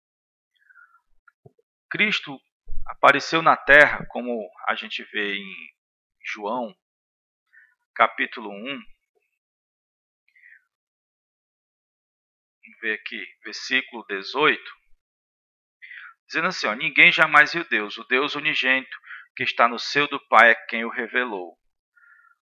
Cristo 1.90 2.40
apareceu 2.88 3.42
na 3.42 3.58
terra, 3.58 4.06
como 4.10 4.50
a 4.68 4.76
gente 4.76 5.04
vê 5.12 5.36
em 5.36 5.76
João, 6.24 6.74
capítulo 7.94 8.50
1, 8.50 8.82
Vamos 12.64 12.80
ver 12.80 12.94
aqui, 12.94 13.26
versículo 13.44 14.06
18. 14.08 14.62
Dizendo 16.28 16.48
assim: 16.48 16.68
ó, 16.68 16.74
Ninguém 16.74 17.12
jamais 17.12 17.54
viu 17.54 17.68
Deus, 17.68 17.98
o 17.98 18.04
Deus 18.06 18.36
unigênito 18.36 18.98
que 19.36 19.44
está 19.44 19.68
no 19.68 19.80
seio 19.80 20.08
do 20.08 20.20
Pai 20.28 20.52
é 20.52 20.56
quem 20.68 20.86
o 20.86 20.90
revelou. 20.90 21.58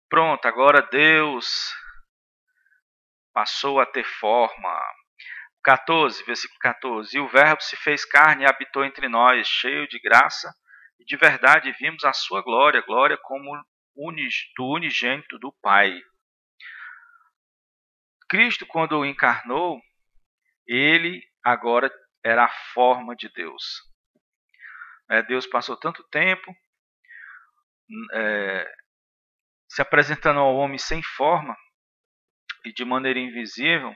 Pronto, 0.09 0.47
agora 0.47 0.83
Deus 0.83 1.75
passou 3.33 3.81
a 3.81 3.87
ter 3.87 4.05
forma. 4.05 4.81
14, 5.63 6.23
versículo 6.25 6.59
14. 6.61 7.17
E 7.17 7.21
o 7.21 7.29
Verbo 7.29 7.63
se 7.63 7.77
fez 7.77 8.05
carne 8.05 8.45
e 8.45 8.47
habitou 8.47 8.85
entre 8.85 9.09
nós, 9.09 9.49
cheio 9.49 9.89
de 9.89 9.99
graça 9.99 10.53
e 10.99 11.05
de 11.05 11.17
verdade, 11.17 11.73
vimos 11.73 12.05
a 12.05 12.13
sua 12.13 12.43
glória, 12.43 12.81
glória 12.83 13.19
como 13.23 13.51
do 14.57 14.67
unigênito 14.67 15.39
do 15.39 15.53
Pai. 15.61 16.01
Cristo, 18.29 18.67
quando 18.67 19.05
encarnou, 19.05 19.81
ele 20.67 21.23
agora 21.43 21.93
era 22.25 22.45
a 22.45 22.53
forma 22.73 23.15
de 23.15 23.29
Deus. 23.29 23.83
É, 25.11 25.23
Deus 25.23 25.47
passou 25.47 25.77
tanto 25.77 26.03
tempo 26.09 26.57
é, 28.13 28.75
se 29.69 29.83
apresentando 29.83 30.41
ao 30.41 30.55
homem 30.55 30.79
sem 30.79 31.03
forma 31.03 31.57
e 32.65 32.73
de 32.73 32.85
maneira 32.85 33.19
invisível, 33.19 33.95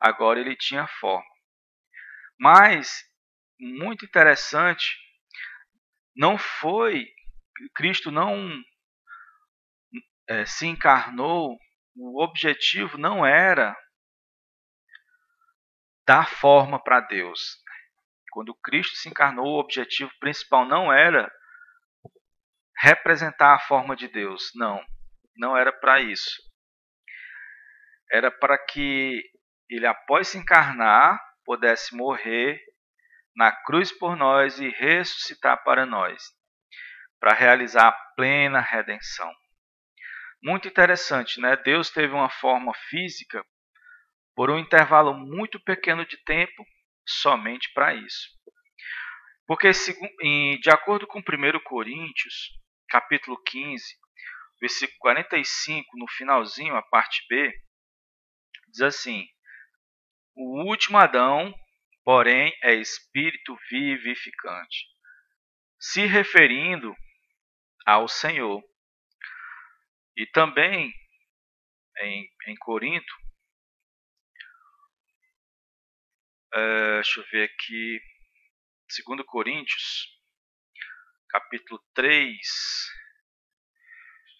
agora 0.00 0.40
ele 0.40 0.56
tinha 0.56 0.86
forma. 0.86 1.28
Mas, 2.38 3.04
muito 3.58 4.04
interessante, 4.04 4.96
não 6.16 6.38
foi, 6.38 7.06
Cristo 7.74 8.10
não 8.10 8.50
é, 10.28 10.44
se 10.44 10.66
encarnou, 10.66 11.58
o 11.96 12.22
objetivo 12.22 12.96
não 12.96 13.26
era 13.26 13.76
dar 16.06 16.28
forma 16.28 16.82
para 16.82 17.00
Deus. 17.00 17.56
Quando 18.30 18.54
Cristo 18.62 18.96
se 18.96 19.08
encarnou, 19.08 19.46
o 19.46 19.60
objetivo 19.60 20.10
principal 20.20 20.64
não 20.64 20.92
era 20.92 21.30
representar 22.80 23.54
a 23.54 23.60
forma 23.60 23.96
de 23.96 24.08
Deus. 24.08 24.50
Não, 24.54 24.84
não 25.36 25.56
era 25.56 25.72
para 25.72 26.00
isso. 26.00 26.40
Era 28.10 28.30
para 28.30 28.56
que 28.58 29.22
ele, 29.68 29.86
após 29.86 30.28
se 30.28 30.38
encarnar, 30.38 31.20
pudesse 31.44 31.94
morrer 31.94 32.60
na 33.36 33.52
cruz 33.52 33.92
por 33.92 34.16
nós 34.16 34.58
e 34.58 34.68
ressuscitar 34.68 35.62
para 35.62 35.84
nós, 35.84 36.22
para 37.20 37.34
realizar 37.34 37.88
a 37.88 38.14
plena 38.16 38.60
redenção. 38.60 39.32
Muito 40.42 40.68
interessante, 40.68 41.40
né? 41.40 41.56
Deus 41.56 41.90
teve 41.90 42.12
uma 42.12 42.30
forma 42.30 42.72
física 42.88 43.44
por 44.34 44.50
um 44.50 44.58
intervalo 44.58 45.14
muito 45.14 45.60
pequeno 45.60 46.06
de 46.06 46.16
tempo 46.24 46.64
somente 47.06 47.72
para 47.74 47.94
isso. 47.94 48.28
Porque, 49.46 49.70
de 49.70 50.70
acordo 50.70 51.06
com 51.06 51.18
1 51.20 51.22
Coríntios, 51.64 52.50
capítulo 52.88 53.40
15, 53.42 53.84
versículo 54.60 54.98
45, 54.98 55.98
no 55.98 56.08
finalzinho, 56.08 56.74
a 56.74 56.82
parte 56.82 57.24
B, 57.28 57.52
diz 58.68 58.80
assim: 58.80 59.26
O 60.34 60.64
último 60.64 60.98
Adão, 60.98 61.54
porém, 62.04 62.56
é 62.62 62.74
espírito 62.74 63.56
vivificante, 63.70 64.86
se 65.78 66.06
referindo 66.06 66.94
ao 67.86 68.08
Senhor. 68.08 68.62
E 70.16 70.26
também 70.26 70.92
em, 72.00 72.28
em 72.48 72.56
Corinto, 72.56 73.14
uh, 76.54 76.94
deixa 76.94 77.20
eu 77.20 77.26
ver 77.30 77.44
aqui, 77.44 78.00
2 79.06 79.24
Coríntios, 79.26 80.17
capítulo 81.28 81.80
3, 81.94 82.38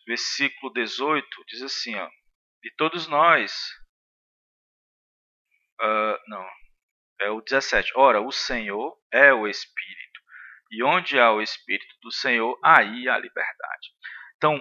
versículo 0.07 0.73
18, 0.73 1.27
diz 1.47 1.63
assim, 1.63 1.95
ó, 1.95 2.09
e 2.65 2.71
todos 2.77 3.07
nós, 3.07 3.53
uh, 5.81 6.19
não, 6.27 6.49
é 7.21 7.31
o 7.31 7.41
17, 7.41 7.93
ora, 7.95 8.21
o 8.21 8.33
Senhor 8.33 8.97
é 9.13 9.33
o 9.33 9.47
Espírito, 9.47 10.21
e 10.71 10.83
onde 10.83 11.19
há 11.19 11.33
o 11.33 11.43
Espírito 11.43 11.95
do 12.03 12.11
Senhor, 12.11 12.59
aí 12.65 13.09
há 13.09 13.19
liberdade. 13.19 13.89
Então, 14.37 14.61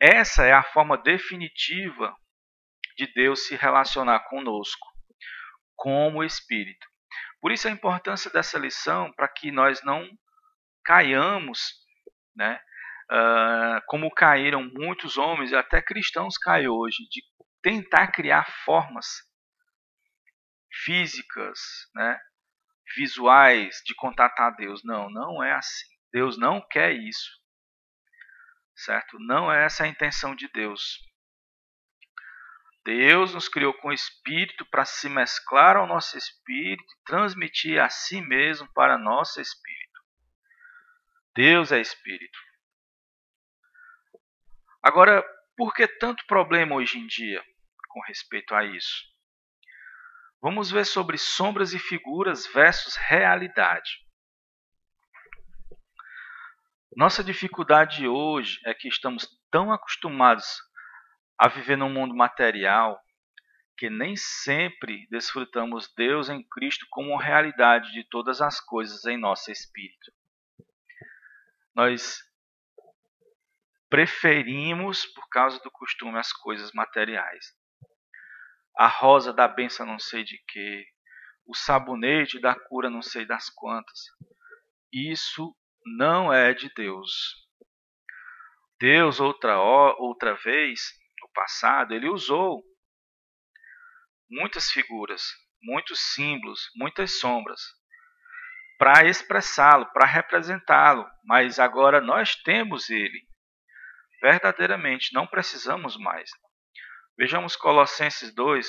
essa 0.00 0.44
é 0.44 0.52
a 0.52 0.62
forma 0.62 0.96
definitiva 0.96 2.14
de 2.96 3.06
Deus 3.12 3.46
se 3.46 3.56
relacionar 3.56 4.20
conosco, 4.28 4.86
como 5.74 6.24
Espírito. 6.24 6.86
Por 7.40 7.52
isso 7.52 7.68
a 7.68 7.70
importância 7.70 8.30
dessa 8.30 8.58
lição, 8.58 9.12
para 9.12 9.28
que 9.28 9.50
nós 9.50 9.82
não 9.82 10.08
caiamos, 10.86 11.60
né? 12.34 12.60
Uh, 13.10 13.82
como 13.86 14.10
caíram 14.10 14.62
muitos 14.62 15.18
homens, 15.18 15.50
e 15.50 15.56
até 15.56 15.82
cristãos 15.82 16.38
caem 16.38 16.68
hoje, 16.68 16.98
de 17.10 17.22
tentar 17.60 18.08
criar 18.08 18.46
formas 18.64 19.06
físicas, 20.84 21.58
né? 21.94 22.18
visuais 22.94 23.82
de 23.84 23.94
contatar 23.94 24.54
Deus. 24.56 24.82
Não, 24.84 25.10
não 25.10 25.42
é 25.42 25.52
assim. 25.52 25.86
Deus 26.12 26.38
não 26.38 26.60
quer 26.68 26.92
isso. 26.92 27.30
Certo? 28.76 29.18
Não 29.18 29.52
é 29.52 29.64
essa 29.64 29.84
a 29.84 29.88
intenção 29.88 30.34
de 30.34 30.48
Deus. 30.48 31.00
Deus 32.84 33.34
nos 33.34 33.48
criou 33.48 33.74
com 33.74 33.92
espírito 33.92 34.64
para 34.66 34.84
se 34.84 35.08
mesclar 35.08 35.76
ao 35.76 35.88
nosso 35.88 36.16
espírito 36.16 36.84
transmitir 37.04 37.82
a 37.82 37.88
si 37.88 38.20
mesmo 38.20 38.72
para 38.72 38.96
nosso 38.96 39.40
espírito. 39.40 39.65
Deus 41.36 41.70
é 41.70 41.78
espírito. 41.78 42.38
Agora, 44.82 45.22
por 45.54 45.74
que 45.74 45.86
tanto 45.86 46.24
problema 46.26 46.76
hoje 46.76 46.98
em 46.98 47.06
dia 47.06 47.44
com 47.90 48.00
respeito 48.06 48.54
a 48.54 48.64
isso? 48.64 49.04
Vamos 50.40 50.70
ver 50.70 50.86
sobre 50.86 51.18
sombras 51.18 51.74
e 51.74 51.78
figuras 51.78 52.46
versus 52.46 52.96
realidade. 52.96 53.98
Nossa 56.96 57.22
dificuldade 57.22 58.08
hoje 58.08 58.58
é 58.64 58.72
que 58.72 58.88
estamos 58.88 59.28
tão 59.50 59.70
acostumados 59.70 60.46
a 61.36 61.48
viver 61.48 61.76
num 61.76 61.92
mundo 61.92 62.14
material 62.14 62.98
que 63.76 63.90
nem 63.90 64.16
sempre 64.16 65.06
desfrutamos 65.10 65.92
Deus 65.94 66.30
em 66.30 66.42
Cristo 66.48 66.86
como 66.88 67.18
realidade 67.18 67.92
de 67.92 68.04
todas 68.08 68.40
as 68.40 68.58
coisas 68.58 69.04
em 69.04 69.18
nosso 69.18 69.50
espírito 69.52 70.15
nós 71.76 72.18
preferimos, 73.90 75.04
por 75.04 75.28
causa 75.28 75.60
do 75.60 75.70
costume, 75.70 76.18
as 76.18 76.32
coisas 76.32 76.72
materiais. 76.72 77.54
A 78.78 78.88
rosa 78.88 79.30
da 79.30 79.46
benção 79.46 79.84
não 79.84 79.98
sei 79.98 80.24
de 80.24 80.42
que, 80.48 80.86
o 81.46 81.54
sabonete 81.54 82.40
da 82.40 82.58
cura 82.58 82.88
não 82.88 83.02
sei 83.02 83.26
das 83.26 83.50
quantas. 83.50 84.00
Isso 84.90 85.54
não 85.98 86.32
é 86.32 86.54
de 86.54 86.72
Deus. 86.74 87.12
Deus, 88.80 89.20
outra, 89.20 89.60
outra 89.60 90.34
vez, 90.34 90.80
no 91.20 91.28
passado, 91.34 91.92
ele 91.92 92.08
usou 92.08 92.64
muitas 94.30 94.70
figuras, 94.70 95.22
muitos 95.62 96.14
símbolos, 96.14 96.70
muitas 96.74 97.20
sombras 97.20 97.60
para 98.78 99.06
expressá-lo, 99.06 99.86
para 99.92 100.06
representá-lo, 100.06 101.08
mas 101.24 101.58
agora 101.58 102.00
nós 102.00 102.34
temos 102.36 102.90
ele. 102.90 103.26
Verdadeiramente, 104.20 105.12
não 105.12 105.26
precisamos 105.26 105.96
mais. 105.96 106.30
Vejamos 107.18 107.56
Colossenses 107.56 108.34
2, 108.34 108.66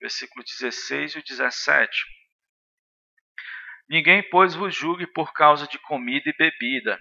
versículo 0.00 0.44
16 0.44 1.16
e 1.16 1.22
17. 1.22 2.04
Ninguém, 3.88 4.28
pois, 4.30 4.54
vos 4.54 4.74
julgue 4.74 5.06
por 5.06 5.32
causa 5.32 5.66
de 5.68 5.78
comida 5.78 6.28
e 6.28 6.36
bebida, 6.36 6.98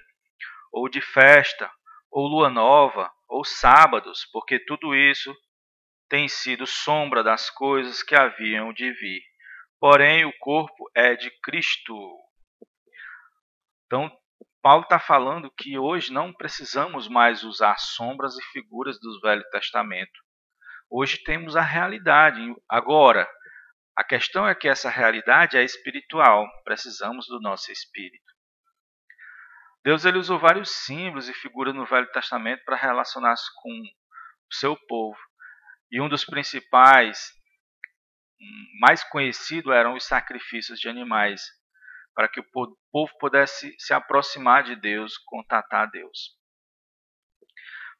ou 0.72 0.90
de 0.90 1.02
festa, 1.02 1.72
ou 2.12 2.28
lua 2.28 2.50
nova, 2.50 3.12
ou 3.28 3.44
sábados, 3.44 4.28
porque 4.32 4.60
tudo 4.60 4.94
isso 4.94 5.36
tem 6.10 6.28
sido 6.28 6.68
sombra 6.68 7.24
das 7.24 7.50
coisas 7.50 8.04
que 8.04 8.14
haviam 8.14 8.72
de 8.74 8.92
vir 8.92 9.33
porém 9.84 10.24
o 10.24 10.32
corpo 10.40 10.90
é 10.96 11.14
de 11.14 11.30
Cristo. 11.42 11.94
Então, 13.86 14.10
Paulo 14.62 14.84
está 14.84 14.98
falando 14.98 15.52
que 15.52 15.78
hoje 15.78 16.10
não 16.10 16.32
precisamos 16.32 17.10
mais 17.10 17.44
usar 17.44 17.78
sombras 17.78 18.38
e 18.38 18.44
figuras 18.54 18.98
do 19.02 19.20
Velho 19.20 19.44
Testamento. 19.52 20.22
Hoje 20.90 21.22
temos 21.26 21.58
a 21.58 21.62
realidade. 21.62 22.40
Agora, 22.70 23.30
a 23.94 24.06
questão 24.06 24.48
é 24.48 24.56
que 24.56 24.70
essa 24.70 24.90
realidade 24.90 25.58
é 25.58 25.66
espiritual. 25.66 26.48
Precisamos 26.64 27.28
do 27.28 27.42
nosso 27.42 27.70
espírito. 27.70 28.32
Deus 29.84 30.06
ele 30.06 30.18
usou 30.18 30.40
vários 30.40 30.70
símbolos 30.86 31.28
e 31.28 31.34
figuras 31.34 31.76
no 31.76 31.86
Velho 31.86 32.10
Testamento 32.14 32.64
para 32.64 32.78
relacionar-se 32.78 33.52
com 33.62 33.70
o 33.70 34.56
seu 34.56 34.78
povo. 34.88 35.20
E 35.92 36.00
um 36.00 36.08
dos 36.08 36.24
principais 36.24 37.34
mais 38.80 39.04
conhecido 39.04 39.72
eram 39.72 39.96
os 39.96 40.06
sacrifícios 40.06 40.80
de 40.80 40.90
animais, 40.90 41.42
para 42.14 42.28
que 42.28 42.40
o 42.40 42.46
povo 42.92 43.18
pudesse 43.20 43.76
se 43.80 43.94
aproximar 43.94 44.64
de 44.64 44.76
Deus, 44.76 45.18
contatar 45.26 45.90
Deus. 45.90 46.38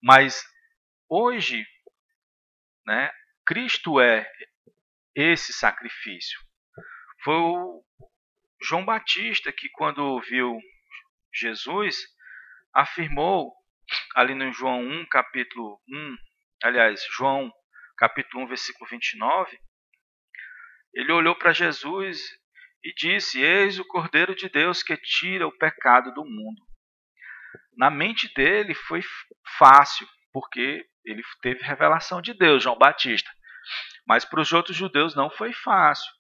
Mas 0.02 0.44
hoje, 1.10 1.66
né, 2.86 3.12
Cristo 3.46 4.00
é 4.00 4.30
esse 5.16 5.54
sacrifício. 5.54 6.40
Foi 7.24 7.36
o 7.36 7.84
João 8.62 8.86
Batista 8.86 9.52
que, 9.52 9.70
quando 9.70 10.22
viu 10.22 10.60
Jesus, 11.34 11.98
afirmou 12.74 13.54
ali 14.16 14.34
no 14.34 14.52
João 14.52 14.82
1, 14.82 15.06
capítulo 15.10 15.82
1, 15.88 16.18
aliás, 16.64 17.06
João 17.16 17.52
capítulo 17.98 18.44
1, 18.46 18.48
versículo 18.48 18.90
29, 18.90 19.60
ele 20.94 21.12
olhou 21.12 21.36
para 21.36 21.54
Jesus 21.54 22.20
e 22.84 22.94
disse: 22.94 23.42
Eis 23.42 23.80
o 23.80 23.86
Cordeiro 23.86 24.36
de 24.36 24.50
Deus 24.50 24.84
que 24.84 24.96
tira 24.98 25.48
o 25.48 25.58
pecado 25.58 26.14
do 26.14 26.24
mundo. 26.24 26.62
Na 27.76 27.90
mente 27.90 28.32
dele 28.34 28.76
foi 28.76 29.02
fácil, 29.58 30.08
porque 30.32 30.86
ele 31.04 31.24
teve 31.42 31.64
revelação 31.64 32.22
de 32.22 32.34
Deus, 32.34 32.64
João 32.64 32.78
Batista. 32.78 33.30
Mas 34.06 34.26
para 34.26 34.42
os 34.42 34.52
outros 34.52 34.76
judeus 34.76 35.16
não 35.16 35.30
foi 35.30 35.54
fácil. 35.54 36.12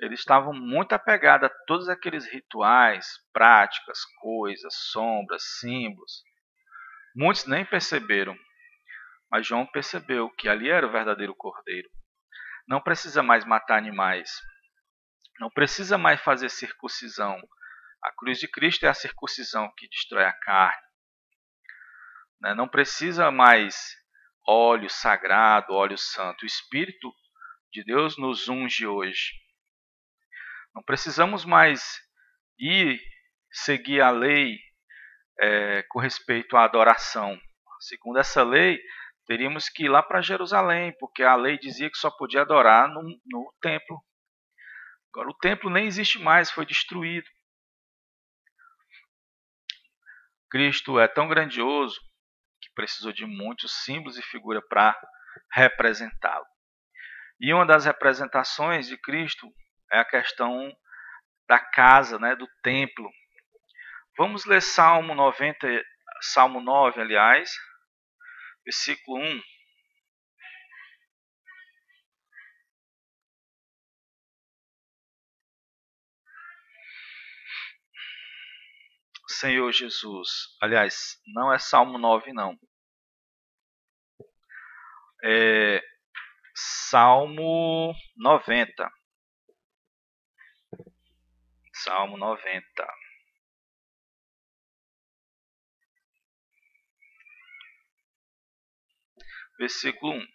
Eles 0.00 0.20
estavam 0.20 0.52
muito 0.52 0.94
apegados 0.94 1.48
a 1.48 1.54
todos 1.66 1.88
aqueles 1.88 2.26
rituais, 2.26 3.06
práticas, 3.32 4.00
coisas, 4.20 4.74
sombras, 4.90 5.42
símbolos. 5.60 6.24
Muitos 7.14 7.46
nem 7.46 7.64
perceberam, 7.64 8.36
mas 9.30 9.46
João 9.46 9.66
percebeu 9.66 10.28
que 10.30 10.48
ali 10.48 10.68
era 10.68 10.86
o 10.86 10.90
verdadeiro 10.90 11.34
cordeiro. 11.36 11.88
Não 12.72 12.80
precisa 12.80 13.22
mais 13.22 13.44
matar 13.44 13.76
animais. 13.76 14.30
Não 15.38 15.50
precisa 15.50 15.98
mais 15.98 16.18
fazer 16.22 16.48
circuncisão. 16.48 17.38
A 18.02 18.10
cruz 18.16 18.38
de 18.38 18.48
Cristo 18.48 18.86
é 18.86 18.88
a 18.88 18.94
circuncisão 18.94 19.70
que 19.76 19.86
destrói 19.86 20.24
a 20.24 20.32
carne. 20.32 20.82
Né? 22.40 22.54
Não 22.54 22.66
precisa 22.66 23.30
mais 23.30 23.76
óleo 24.48 24.88
sagrado, 24.88 25.74
óleo 25.74 25.98
santo. 25.98 26.44
O 26.44 26.46
Espírito 26.46 27.12
de 27.70 27.84
Deus 27.84 28.16
nos 28.16 28.48
unge 28.48 28.86
hoje. 28.86 29.32
Não 30.74 30.82
precisamos 30.82 31.44
mais 31.44 32.00
ir 32.58 32.98
seguir 33.50 34.00
a 34.00 34.08
lei 34.10 34.58
é, 35.38 35.82
com 35.90 35.98
respeito 35.98 36.56
à 36.56 36.64
adoração. 36.64 37.38
Segundo 37.80 38.18
essa 38.18 38.42
lei, 38.42 38.82
teríamos 39.26 39.68
que 39.68 39.84
ir 39.84 39.88
lá 39.88 40.02
para 40.02 40.20
Jerusalém, 40.20 40.94
porque 40.98 41.22
a 41.22 41.34
lei 41.34 41.58
dizia 41.58 41.90
que 41.90 41.96
só 41.96 42.10
podia 42.10 42.42
adorar 42.42 42.88
no, 42.88 43.02
no 43.02 43.54
templo. 43.60 44.02
Agora 45.12 45.30
o 45.30 45.38
templo 45.38 45.70
nem 45.70 45.86
existe 45.86 46.18
mais, 46.18 46.50
foi 46.50 46.64
destruído. 46.64 47.28
Cristo 50.50 50.98
é 50.98 51.08
tão 51.08 51.28
grandioso 51.28 51.98
que 52.60 52.70
precisou 52.74 53.12
de 53.12 53.24
muitos 53.24 53.84
símbolos 53.84 54.18
e 54.18 54.22
figuras 54.22 54.62
para 54.68 54.98
representá-lo. 55.52 56.46
E 57.40 57.52
uma 57.52 57.66
das 57.66 57.84
representações 57.84 58.86
de 58.86 58.96
Cristo 58.96 59.48
é 59.90 59.98
a 59.98 60.04
questão 60.04 60.70
da 61.48 61.58
casa, 61.58 62.18
né, 62.18 62.36
do 62.36 62.46
templo. 62.62 63.10
Vamos 64.16 64.44
ler 64.44 64.62
Salmo 64.62 65.14
90, 65.14 65.82
Salmo 66.20 66.60
9, 66.60 67.00
aliás, 67.00 67.50
versículo 68.64 69.18
1. 69.22 69.42
Senhor 79.28 79.72
Jesus. 79.72 80.28
Aliás, 80.60 81.20
não 81.26 81.52
é 81.52 81.58
Salmo 81.58 81.98
9, 81.98 82.32
não. 82.32 82.56
É 85.24 85.82
Salmo 86.54 87.92
90. 88.16 88.88
Salmo 91.74 92.16
90. 92.16 93.01
Versículo 99.62 100.14
1. 100.14 100.26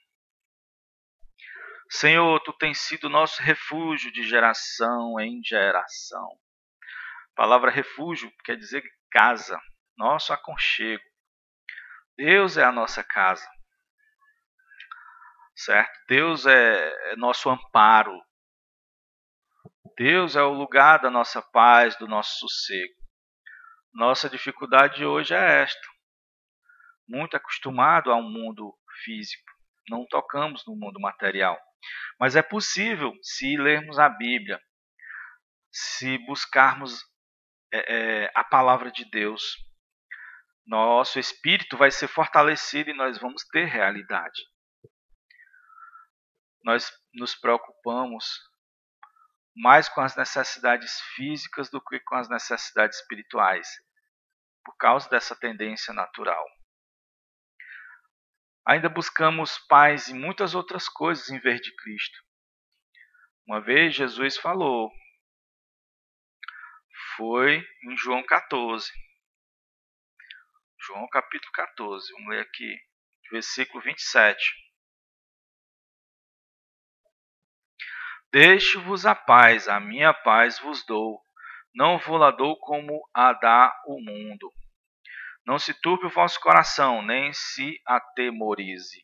Senhor, 1.89 2.39
tu 2.45 2.53
tens 2.53 2.79
sido 2.79 3.09
nosso 3.09 3.41
refúgio 3.41 4.09
de 4.13 4.23
geração 4.23 5.19
em 5.19 5.43
geração. 5.43 6.29
A 7.33 7.35
palavra 7.35 7.69
refúgio 7.69 8.31
quer 8.45 8.55
dizer 8.55 8.81
casa, 9.11 9.59
nosso 9.97 10.31
aconchego. 10.31 11.03
Deus 12.15 12.55
é 12.55 12.63
a 12.63 12.71
nossa 12.71 13.03
casa. 13.03 13.45
Certo? 15.57 15.91
Deus 16.07 16.45
é, 16.45 17.11
é 17.11 17.15
nosso 17.17 17.49
amparo, 17.49 18.17
Deus 19.97 20.37
é 20.37 20.41
o 20.41 20.53
lugar 20.53 21.01
da 21.01 21.11
nossa 21.11 21.41
paz, 21.41 21.97
do 21.97 22.07
nosso 22.07 22.47
sossego. 22.47 22.95
Nossa 23.93 24.29
dificuldade 24.29 25.03
hoje 25.03 25.33
é 25.33 25.63
esta. 25.63 25.87
Muito 27.05 27.35
acostumado 27.35 28.09
ao 28.09 28.21
mundo 28.21 28.73
físico, 29.03 29.43
não 29.89 30.05
tocamos 30.07 30.65
no 30.65 30.75
mundo 30.75 30.99
material. 30.99 31.60
Mas 32.19 32.36
é 32.36 32.41
possível 32.41 33.13
se 33.21 33.57
lermos 33.57 33.99
a 33.99 34.10
Bíblia, 34.10 34.62
se 35.71 36.17
buscarmos 36.19 37.03
é, 37.71 37.95
é, 38.23 38.31
a 38.33 38.43
palavra 38.43 38.91
de 38.91 39.05
Deus, 39.10 39.43
nosso 40.65 41.19
espírito 41.19 41.77
vai 41.77 41.91
ser 41.91 42.07
fortalecido 42.07 42.89
e 42.89 42.93
nós 42.93 43.17
vamos 43.17 43.43
ter 43.45 43.65
realidade. 43.65 44.41
Nós 46.63 46.91
nos 47.13 47.36
preocupamos 47.36 48.25
mais 49.55 49.88
com 49.89 50.01
as 50.01 50.15
necessidades 50.15 50.99
físicas 51.15 51.69
do 51.69 51.81
que 51.81 51.99
com 52.01 52.15
as 52.15 52.29
necessidades 52.29 52.99
espirituais, 52.99 53.67
por 54.63 54.75
causa 54.77 55.10
dessa 55.10 55.36
tendência 55.36 55.93
natural. 55.93 56.45
Ainda 58.67 58.89
buscamos 58.89 59.58
paz 59.69 60.10
em 60.10 60.13
muitas 60.13 60.53
outras 60.53 60.89
coisas 60.89 61.30
em 61.30 61.39
vez 61.39 61.62
de 61.62 61.73
Cristo. 61.73 62.21
Uma 63.47 63.62
vez 63.62 63.95
Jesus 63.95 64.36
falou, 64.36 64.91
foi 67.15 67.65
em 67.86 67.95
João 67.95 68.21
14. 68.25 68.91
João 70.82 71.08
capítulo 71.08 71.49
14, 71.53 72.12
vamos 72.12 72.27
ler 72.27 72.41
aqui, 72.41 72.77
versículo 73.32 73.82
27. 73.82 74.53
Deixo-vos 78.34 79.06
a 79.06 79.15
paz, 79.15 79.69
a 79.69 79.80
minha 79.80 80.13
paz 80.13 80.60
vos 80.60 80.86
dou. 80.86 81.23
Não 81.73 81.97
vou 81.97 82.17
lá 82.17 82.32
dou 82.32 82.60
como 82.60 83.01
a 83.13 83.32
dá 83.32 83.73
o 83.86 84.01
mundo. 84.01 84.51
Não 85.47 85.57
se 85.57 85.73
turbe 85.73 86.05
o 86.05 86.10
vosso 86.10 86.39
coração, 86.41 87.01
nem 87.01 87.31
se 87.31 87.81
atemorize. 87.86 89.01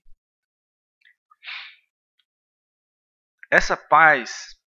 Essa 3.50 3.78
paz, 3.78 4.60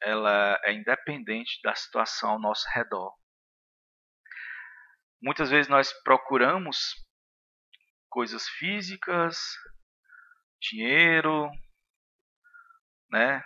ela 0.00 0.58
é 0.64 0.72
independente 0.72 1.60
da 1.62 1.74
situação 1.74 2.30
ao 2.30 2.40
nosso 2.40 2.66
redor. 2.72 3.14
Muitas 5.22 5.50
vezes 5.50 5.68
nós 5.68 5.92
procuramos 6.02 6.94
coisas 8.08 8.48
físicas, 8.48 9.36
dinheiro, 10.58 11.50
né? 13.10 13.44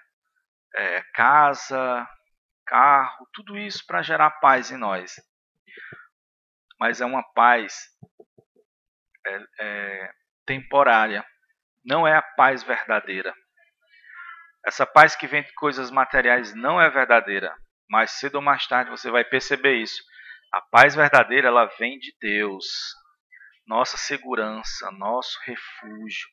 é, 0.74 1.02
casa, 1.14 2.08
carro, 2.66 3.28
tudo 3.32 3.56
isso 3.56 3.84
para 3.87 4.02
gerar 4.02 4.30
paz 4.40 4.70
em 4.70 4.76
nós. 4.76 5.16
Mas 6.85 7.01
é 7.01 7.07
uma 7.07 7.23
paz 7.33 7.73
é, 9.27 9.38
é, 9.59 10.11
temporária, 10.44 11.25
não 11.83 12.07
é 12.07 12.14
a 12.14 12.20
paz 12.20 12.62
verdadeira. 12.62 13.35
Essa 14.66 14.85
paz 14.85 15.16
que 15.16 15.27
vem 15.27 15.42
de 15.42 15.55
coisas 15.55 15.90
materiais 15.90 16.55
não 16.55 16.79
é 16.79 16.90
verdadeira, 16.90 17.57
mas 17.88 18.11
cedo 18.11 18.35
ou 18.35 18.42
mais 18.42 18.66
tarde 18.66 18.90
você 18.90 19.11
vai 19.11 19.25
perceber 19.25 19.77
isso. 19.77 19.97
A 20.53 20.61
paz 20.61 20.94
verdadeira 20.94 21.49
ela 21.49 21.64
vem 21.79 21.99
de 21.99 22.14
Deus, 22.20 22.66
nossa 23.66 23.97
segurança, 23.97 24.90
nosso 24.90 25.40
refúgio. 25.47 26.29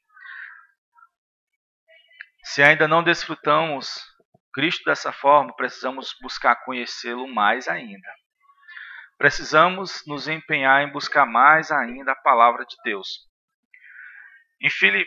Se 2.44 2.62
ainda 2.62 2.90
não 2.90 3.02
desfrutamos 3.02 4.04
Cristo 4.54 4.84
dessa 4.84 5.14
forma, 5.14 5.56
precisamos 5.56 6.14
buscar 6.22 6.58
conhecê-lo 6.66 7.26
mais 7.26 7.70
ainda. 7.70 8.10
Precisamos 9.22 10.04
nos 10.08 10.28
empenhar 10.28 10.82
em 10.82 10.92
buscar 10.92 11.28
mais 11.28 11.72
ainda 11.72 12.12
a 12.12 12.16
palavra 12.16 12.66
de 12.66 12.76
Deus. 12.84 13.08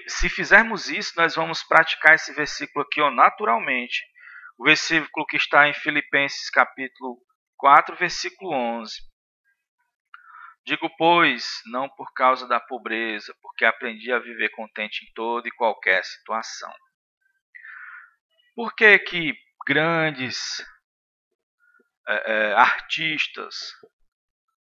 Se 0.06 0.28
fizermos 0.28 0.88
isso, 0.88 1.14
nós 1.16 1.34
vamos 1.34 1.64
praticar 1.64 2.14
esse 2.14 2.32
versículo 2.32 2.84
aqui 2.84 3.00
ó, 3.00 3.10
naturalmente. 3.10 4.06
O 4.56 4.62
versículo 4.62 5.26
que 5.26 5.36
está 5.36 5.66
em 5.66 5.74
Filipenses 5.74 6.48
capítulo 6.48 7.18
4, 7.56 7.96
versículo 7.96 8.52
11. 8.52 8.94
Digo, 10.64 10.88
pois, 10.96 11.60
não 11.66 11.88
por 11.88 12.12
causa 12.12 12.46
da 12.46 12.60
pobreza, 12.60 13.34
porque 13.42 13.64
aprendi 13.64 14.12
a 14.12 14.20
viver 14.20 14.50
contente 14.50 15.04
em 15.04 15.12
toda 15.12 15.48
e 15.48 15.56
qualquer 15.56 16.04
situação. 16.04 16.72
Por 18.54 18.76
que 18.76 18.96
que 18.96 19.34
grandes 19.66 20.64
é, 22.06 22.32
é, 22.32 22.52
artistas, 22.52 23.72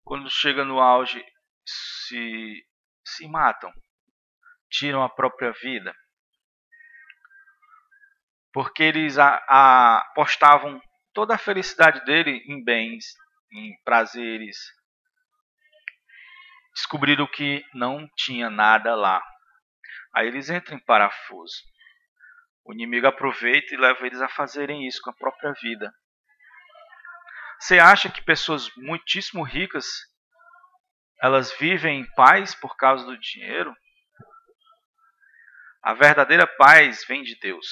quando 0.09 0.27
chegam 0.27 0.65
no 0.65 0.79
auge, 0.79 1.23
se, 1.63 2.65
se 3.05 3.27
matam, 3.27 3.71
tiram 4.67 5.03
a 5.03 5.07
própria 5.07 5.51
vida? 5.61 5.93
Porque 8.51 8.81
eles 8.81 9.19
apostavam 9.19 10.81
toda 11.13 11.35
a 11.35 11.37
felicidade 11.37 12.03
dele 12.05 12.43
em 12.47 12.63
bens, 12.63 13.05
em 13.53 13.79
prazeres. 13.83 14.57
Descobriram 16.73 17.27
que 17.27 17.63
não 17.75 18.09
tinha 18.17 18.49
nada 18.49 18.95
lá. 18.95 19.21
Aí 20.15 20.25
eles 20.25 20.49
entram 20.49 20.75
em 20.75 20.83
parafuso. 20.85 21.61
O 22.65 22.73
inimigo 22.73 23.05
aproveita 23.05 23.75
e 23.75 23.77
leva 23.77 24.07
eles 24.07 24.21
a 24.21 24.27
fazerem 24.27 24.87
isso 24.87 25.01
com 25.03 25.11
a 25.11 25.15
própria 25.15 25.53
vida. 25.61 25.93
Você 27.59 27.77
acha 27.77 28.09
que 28.09 28.23
pessoas 28.23 28.73
muitíssimo 28.77 29.43
ricas 29.43 29.85
elas 31.21 31.51
vivem 31.57 31.99
em 32.01 32.13
paz 32.13 32.55
por 32.55 32.77
causa 32.77 33.05
do 33.05 33.19
dinheiro? 33.19 33.75
A 35.83 35.93
verdadeira 35.93 36.47
paz 36.47 37.05
vem 37.05 37.21
de 37.21 37.37
Deus. 37.39 37.67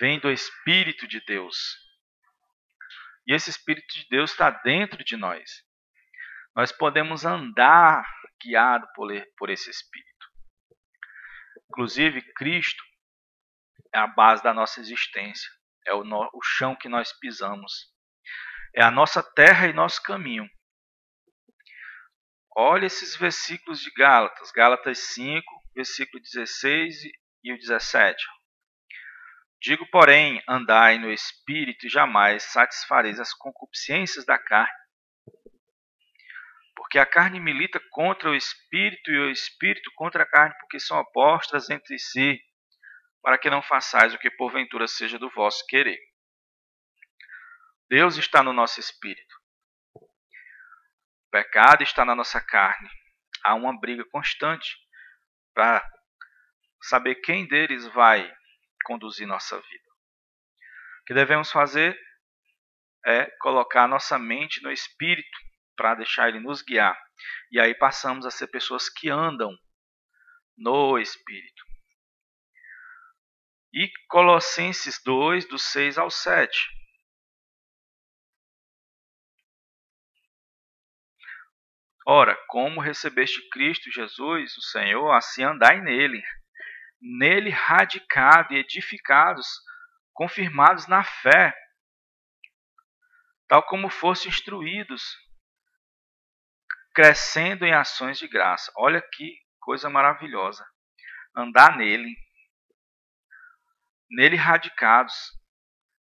Vem 0.00 0.18
do 0.18 0.30
Espírito 0.30 1.06
de 1.06 1.20
Deus. 1.24 1.56
E 3.26 3.34
esse 3.34 3.50
Espírito 3.50 3.86
de 3.94 4.08
Deus 4.08 4.32
está 4.32 4.50
dentro 4.50 5.04
de 5.04 5.16
nós. 5.16 5.64
Nós 6.56 6.72
podemos 6.72 7.24
andar 7.24 8.04
guiado 8.42 8.88
por 9.36 9.50
esse 9.50 9.70
Espírito. 9.70 10.10
Inclusive, 11.68 12.20
Cristo 12.34 12.82
é 13.94 13.98
a 13.98 14.08
base 14.08 14.42
da 14.42 14.52
nossa 14.52 14.80
existência, 14.80 15.48
é 15.86 15.94
o, 15.94 16.04
no, 16.04 16.28
o 16.32 16.42
chão 16.42 16.76
que 16.76 16.88
nós 16.88 17.12
pisamos, 17.18 17.90
é 18.74 18.82
a 18.82 18.90
nossa 18.90 19.22
terra 19.22 19.66
e 19.66 19.72
nosso 19.72 20.02
caminho. 20.02 20.48
Olha 22.56 22.86
esses 22.86 23.16
versículos 23.16 23.80
de 23.80 23.90
Gálatas, 23.92 24.50
Gálatas 24.52 24.98
5, 25.14 25.42
versículo 25.74 26.22
16 26.22 27.04
e 27.44 27.52
o 27.52 27.58
17. 27.58 28.22
Digo, 29.62 29.86
porém, 29.90 30.42
andai 30.48 30.98
no 30.98 31.12
espírito 31.12 31.86
e 31.86 31.90
jamais 31.90 32.44
satisfareis 32.44 33.20
as 33.20 33.34
concupiscências 33.34 34.24
da 34.24 34.38
carne. 34.38 34.80
Porque 36.74 36.98
a 36.98 37.06
carne 37.06 37.38
milita 37.38 37.80
contra 37.90 38.30
o 38.30 38.34
espírito 38.34 39.10
e 39.10 39.18
o 39.18 39.30
espírito 39.30 39.90
contra 39.94 40.22
a 40.22 40.26
carne, 40.26 40.56
porque 40.60 40.80
são 40.80 40.98
opostas 40.98 41.68
entre 41.68 41.98
si, 41.98 42.40
para 43.22 43.38
que 43.38 43.50
não 43.50 43.62
façais 43.62 44.14
o 44.14 44.18
que 44.18 44.30
porventura 44.30 44.86
seja 44.86 45.18
do 45.18 45.30
vosso 45.30 45.64
querer. 45.66 45.98
Deus 47.88 48.16
está 48.16 48.42
no 48.42 48.52
nosso 48.52 48.80
espírito. 48.80 49.34
O 49.94 51.30
pecado 51.30 51.82
está 51.82 52.04
na 52.04 52.14
nossa 52.14 52.40
carne. 52.40 52.88
Há 53.42 53.54
uma 53.54 53.78
briga 53.78 54.04
constante 54.10 54.76
para 55.54 55.86
saber 56.82 57.16
quem 57.16 57.46
deles 57.46 57.86
vai 57.88 58.32
conduzir 58.84 59.26
nossa 59.26 59.60
vida. 59.60 59.90
O 61.02 61.04
que 61.06 61.14
devemos 61.14 61.50
fazer 61.50 61.98
é 63.04 63.26
colocar 63.40 63.88
nossa 63.88 64.18
mente 64.18 64.62
no 64.62 64.70
espírito 64.70 65.38
para 65.76 65.94
deixar 65.94 66.28
ele 66.28 66.40
nos 66.40 66.60
guiar. 66.62 66.98
E 67.50 67.58
aí 67.58 67.74
passamos 67.74 68.26
a 68.26 68.30
ser 68.30 68.48
pessoas 68.48 68.88
que 68.90 69.08
andam 69.08 69.50
no 70.56 70.98
Espírito. 70.98 71.69
E 73.72 73.88
Colossenses 74.08 75.00
2, 75.04 75.48
do 75.48 75.58
6 75.58 75.98
ao 75.98 76.10
7. 76.10 76.50
Ora, 82.06 82.36
como 82.48 82.80
recebeste 82.80 83.48
Cristo 83.50 83.90
Jesus, 83.92 84.56
o 84.56 84.62
Senhor, 84.62 85.12
assim 85.12 85.44
andai 85.44 85.80
nele, 85.80 86.20
nele 87.00 87.50
radicado 87.50 88.52
e 88.52 88.58
edificados, 88.58 89.46
confirmados 90.12 90.88
na 90.88 91.04
fé, 91.04 91.54
tal 93.46 93.62
como 93.62 93.88
foste 93.88 94.28
instruídos, 94.28 95.16
crescendo 96.92 97.64
em 97.64 97.72
ações 97.72 98.18
de 98.18 98.26
graça. 98.26 98.72
Olha 98.76 99.00
que 99.00 99.38
coisa 99.60 99.88
maravilhosa. 99.88 100.66
Andar 101.36 101.76
nele, 101.76 102.16
nele 104.10 104.36
radicados, 104.36 105.14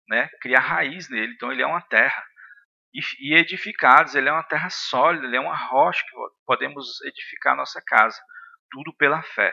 né? 0.08 0.28
criar 0.40 0.60
raiz 0.60 1.08
nele. 1.08 1.32
Então 1.34 1.50
ele 1.52 1.62
é 1.62 1.66
uma 1.66 1.82
terra. 1.82 2.24
E, 2.92 3.34
edificados, 3.34 4.14
ele 4.14 4.28
é 4.28 4.32
uma 4.32 4.44
terra 4.44 4.70
sólida, 4.70 5.26
ele 5.26 5.36
é 5.36 5.40
uma 5.40 5.56
rocha 5.56 6.04
que 6.04 6.16
podemos 6.46 7.00
edificar 7.02 7.56
nossa 7.56 7.82
casa. 7.84 8.20
Tudo 8.70 8.94
pela 8.96 9.22
fé. 9.22 9.52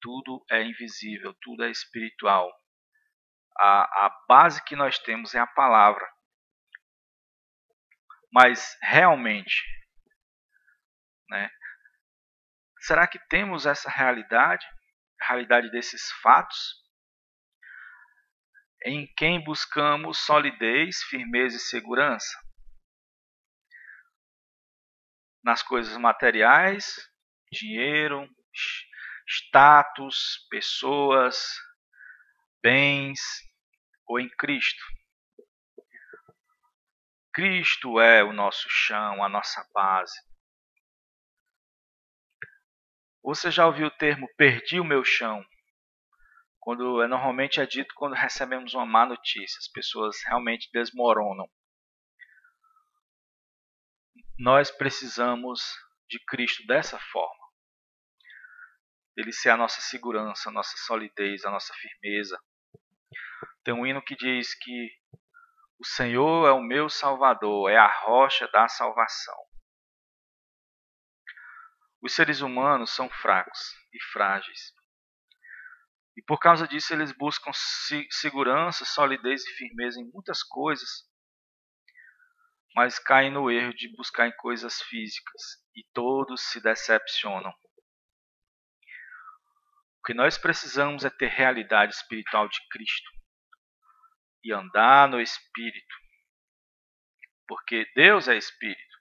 Tudo 0.00 0.44
é 0.50 0.62
invisível, 0.62 1.34
tudo 1.42 1.64
é 1.64 1.70
espiritual. 1.70 2.50
A, 3.58 4.06
a 4.06 4.24
base 4.28 4.62
que 4.64 4.74
nós 4.74 4.98
temos 4.98 5.34
é 5.34 5.38
a 5.38 5.46
palavra. 5.46 6.06
Mas 8.32 8.76
realmente 8.82 9.62
né? 11.34 11.50
Será 12.80 13.06
que 13.06 13.18
temos 13.28 13.66
essa 13.66 13.90
realidade, 13.90 14.64
a 15.20 15.26
realidade 15.28 15.70
desses 15.70 16.10
fatos? 16.22 16.83
Em 18.86 19.10
quem 19.16 19.42
buscamos 19.42 20.18
solidez, 20.18 21.02
firmeza 21.04 21.56
e 21.56 21.60
segurança? 21.60 22.38
Nas 25.42 25.62
coisas 25.62 25.96
materiais, 25.96 26.94
dinheiro, 27.50 28.28
status, 29.26 30.46
pessoas, 30.50 31.46
bens 32.62 33.18
ou 34.06 34.20
em 34.20 34.28
Cristo? 34.36 34.84
Cristo 37.32 37.98
é 37.98 38.22
o 38.22 38.34
nosso 38.34 38.68
chão, 38.68 39.24
a 39.24 39.30
nossa 39.30 39.66
base. 39.72 40.20
Você 43.22 43.50
já 43.50 43.66
ouviu 43.66 43.86
o 43.86 43.96
termo 43.96 44.28
perdi 44.36 44.78
o 44.78 44.84
meu 44.84 45.02
chão? 45.02 45.42
Quando 46.64 47.02
é, 47.02 47.06
normalmente 47.06 47.60
é 47.60 47.66
dito 47.66 47.92
quando 47.94 48.14
recebemos 48.14 48.72
uma 48.72 48.86
má 48.86 49.04
notícia, 49.04 49.58
as 49.58 49.68
pessoas 49.68 50.16
realmente 50.26 50.70
desmoronam. 50.72 51.46
Nós 54.38 54.70
precisamos 54.70 55.60
de 56.08 56.18
Cristo 56.24 56.66
dessa 56.66 56.98
forma. 56.98 57.44
Ele 59.14 59.30
ser 59.30 59.50
a 59.50 59.58
nossa 59.58 59.82
segurança, 59.82 60.48
a 60.48 60.52
nossa 60.52 60.74
solidez, 60.86 61.44
a 61.44 61.50
nossa 61.50 61.74
firmeza. 61.74 62.42
Tem 63.62 63.74
um 63.74 63.86
hino 63.86 64.02
que 64.02 64.16
diz 64.16 64.54
que 64.54 64.90
o 65.78 65.84
Senhor 65.84 66.48
é 66.48 66.52
o 66.52 66.62
meu 66.62 66.88
Salvador, 66.88 67.70
é 67.70 67.76
a 67.76 68.04
rocha 68.06 68.48
da 68.48 68.68
salvação. 68.68 69.36
Os 72.00 72.14
seres 72.14 72.40
humanos 72.40 72.94
são 72.94 73.10
fracos 73.10 73.60
e 73.92 74.02
frágeis. 74.12 74.73
E 76.16 76.22
por 76.22 76.38
causa 76.38 76.66
disso 76.68 76.92
eles 76.92 77.12
buscam 77.12 77.50
segurança, 78.10 78.84
solidez 78.84 79.44
e 79.44 79.50
firmeza 79.54 80.00
em 80.00 80.10
muitas 80.12 80.42
coisas, 80.42 81.08
mas 82.74 82.98
caem 82.98 83.30
no 83.30 83.50
erro 83.50 83.74
de 83.74 83.88
buscar 83.96 84.28
em 84.28 84.36
coisas 84.36 84.80
físicas 84.82 85.42
e 85.74 85.84
todos 85.92 86.40
se 86.42 86.60
decepcionam. 86.60 87.52
O 89.98 90.06
que 90.06 90.14
nós 90.14 90.36
precisamos 90.36 91.04
é 91.04 91.10
ter 91.10 91.28
realidade 91.28 91.94
espiritual 91.94 92.48
de 92.48 92.58
Cristo 92.68 93.10
e 94.44 94.52
andar 94.52 95.08
no 95.08 95.20
Espírito, 95.20 95.94
porque 97.46 97.90
Deus 97.94 98.28
é 98.28 98.36
Espírito. 98.36 98.94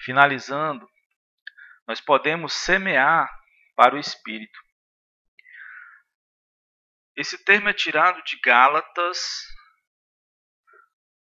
Finalizando, 0.00 0.88
nós 1.86 2.00
podemos 2.00 2.52
semear 2.54 3.30
para 3.76 3.94
o 3.94 3.98
Espírito. 3.98 4.58
Esse 7.14 7.36
termo 7.44 7.68
é 7.68 7.74
tirado 7.74 8.22
de 8.24 8.38
Gálatas, 8.40 9.18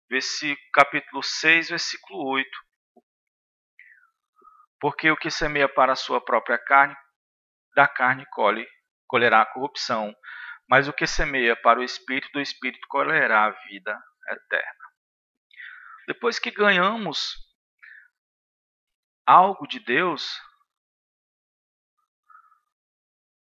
versículo, 0.07 0.69
capítulo 0.71 1.23
6, 1.23 1.69
versículo 1.69 2.29
8. 2.29 2.49
Porque 4.79 5.09
o 5.09 5.17
que 5.17 5.31
semeia 5.31 5.67
para 5.67 5.93
a 5.93 5.95
sua 5.95 6.23
própria 6.23 6.59
carne, 6.59 6.95
da 7.75 7.87
carne 7.87 8.23
colhe, 8.29 8.67
colherá 9.07 9.41
a 9.41 9.45
corrupção. 9.51 10.15
Mas 10.69 10.87
o 10.87 10.93
que 10.93 11.07
semeia 11.07 11.55
para 11.55 11.79
o 11.79 11.83
espírito, 11.83 12.31
do 12.33 12.39
espírito 12.39 12.87
colherá 12.87 13.45
a 13.45 13.51
vida 13.67 13.99
eterna. 14.29 14.85
Depois 16.07 16.37
que 16.37 16.51
ganhamos 16.51 17.35
algo 19.25 19.65
de 19.65 19.79
Deus, 19.79 20.39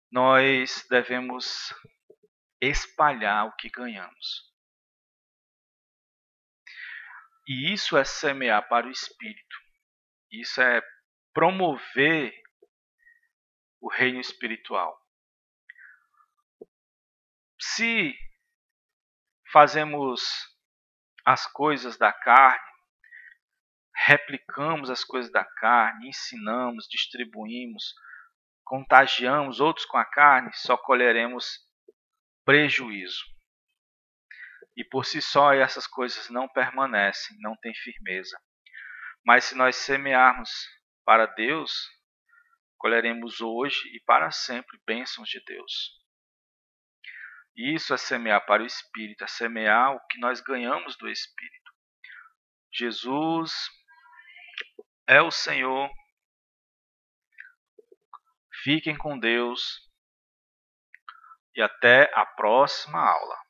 nós 0.10 0.86
devemos 0.90 1.74
espalhar 2.62 3.48
o 3.48 3.56
que 3.56 3.70
ganhamos. 3.70 4.54
E 7.48 7.72
isso 7.74 7.96
é 7.98 8.04
semear 8.04 8.68
para 8.68 8.88
o 8.88 8.92
espírito. 8.92 9.56
Isso 10.32 10.62
é 10.62 10.82
promover 11.34 12.34
o 13.80 13.90
reino 13.90 14.20
espiritual. 14.20 15.00
Se 17.60 18.16
fazemos 19.52 20.24
as 21.24 21.46
coisas 21.48 21.98
da 21.98 22.12
carne, 22.12 22.76
replicamos 23.96 24.90
as 24.90 25.04
coisas 25.04 25.32
da 25.32 25.44
carne, 25.44 26.10
ensinamos, 26.10 26.88
distribuímos, 26.90 27.94
contagiamos 28.64 29.60
outros 29.60 29.86
com 29.86 29.98
a 29.98 30.06
carne, 30.06 30.52
só 30.54 30.76
colheremos 30.76 31.65
prejuízo. 32.46 33.26
E 34.78 34.84
por 34.84 35.06
si 35.06 35.22
só 35.22 35.54
essas 35.54 35.88
coisas 35.88 36.30
não 36.30 36.48
permanecem, 36.48 37.38
não 37.40 37.56
têm 37.58 37.74
firmeza. 37.74 38.40
Mas 39.26 39.46
se 39.46 39.56
nós 39.56 39.76
semearmos 39.76 40.50
para 41.04 41.26
Deus, 41.26 41.74
colheremos 42.78 43.42
hoje 43.42 43.88
e 43.96 44.00
para 44.02 44.32
sempre 44.32 44.80
bênçãos 44.86 45.28
de 45.28 45.42
Deus. 45.44 46.06
Isso 47.58 47.94
é 47.94 47.98
semear 47.98 48.46
para 48.46 48.64
o 48.64 48.66
Espírito, 48.66 49.24
é 49.24 49.28
semear 49.28 49.96
o 49.96 50.08
que 50.08 50.20
nós 50.20 50.42
ganhamos 50.42 50.98
do 50.98 51.10
Espírito. 51.10 51.72
Jesus 52.74 53.54
é 55.08 55.22
o 55.22 55.32
Senhor. 55.32 55.90
Fiquem 58.62 58.98
com 58.98 59.18
Deus 59.18 59.86
e 61.56 61.62
até 61.62 62.12
a 62.14 62.26
próxima 62.26 63.00
aula. 63.00 63.45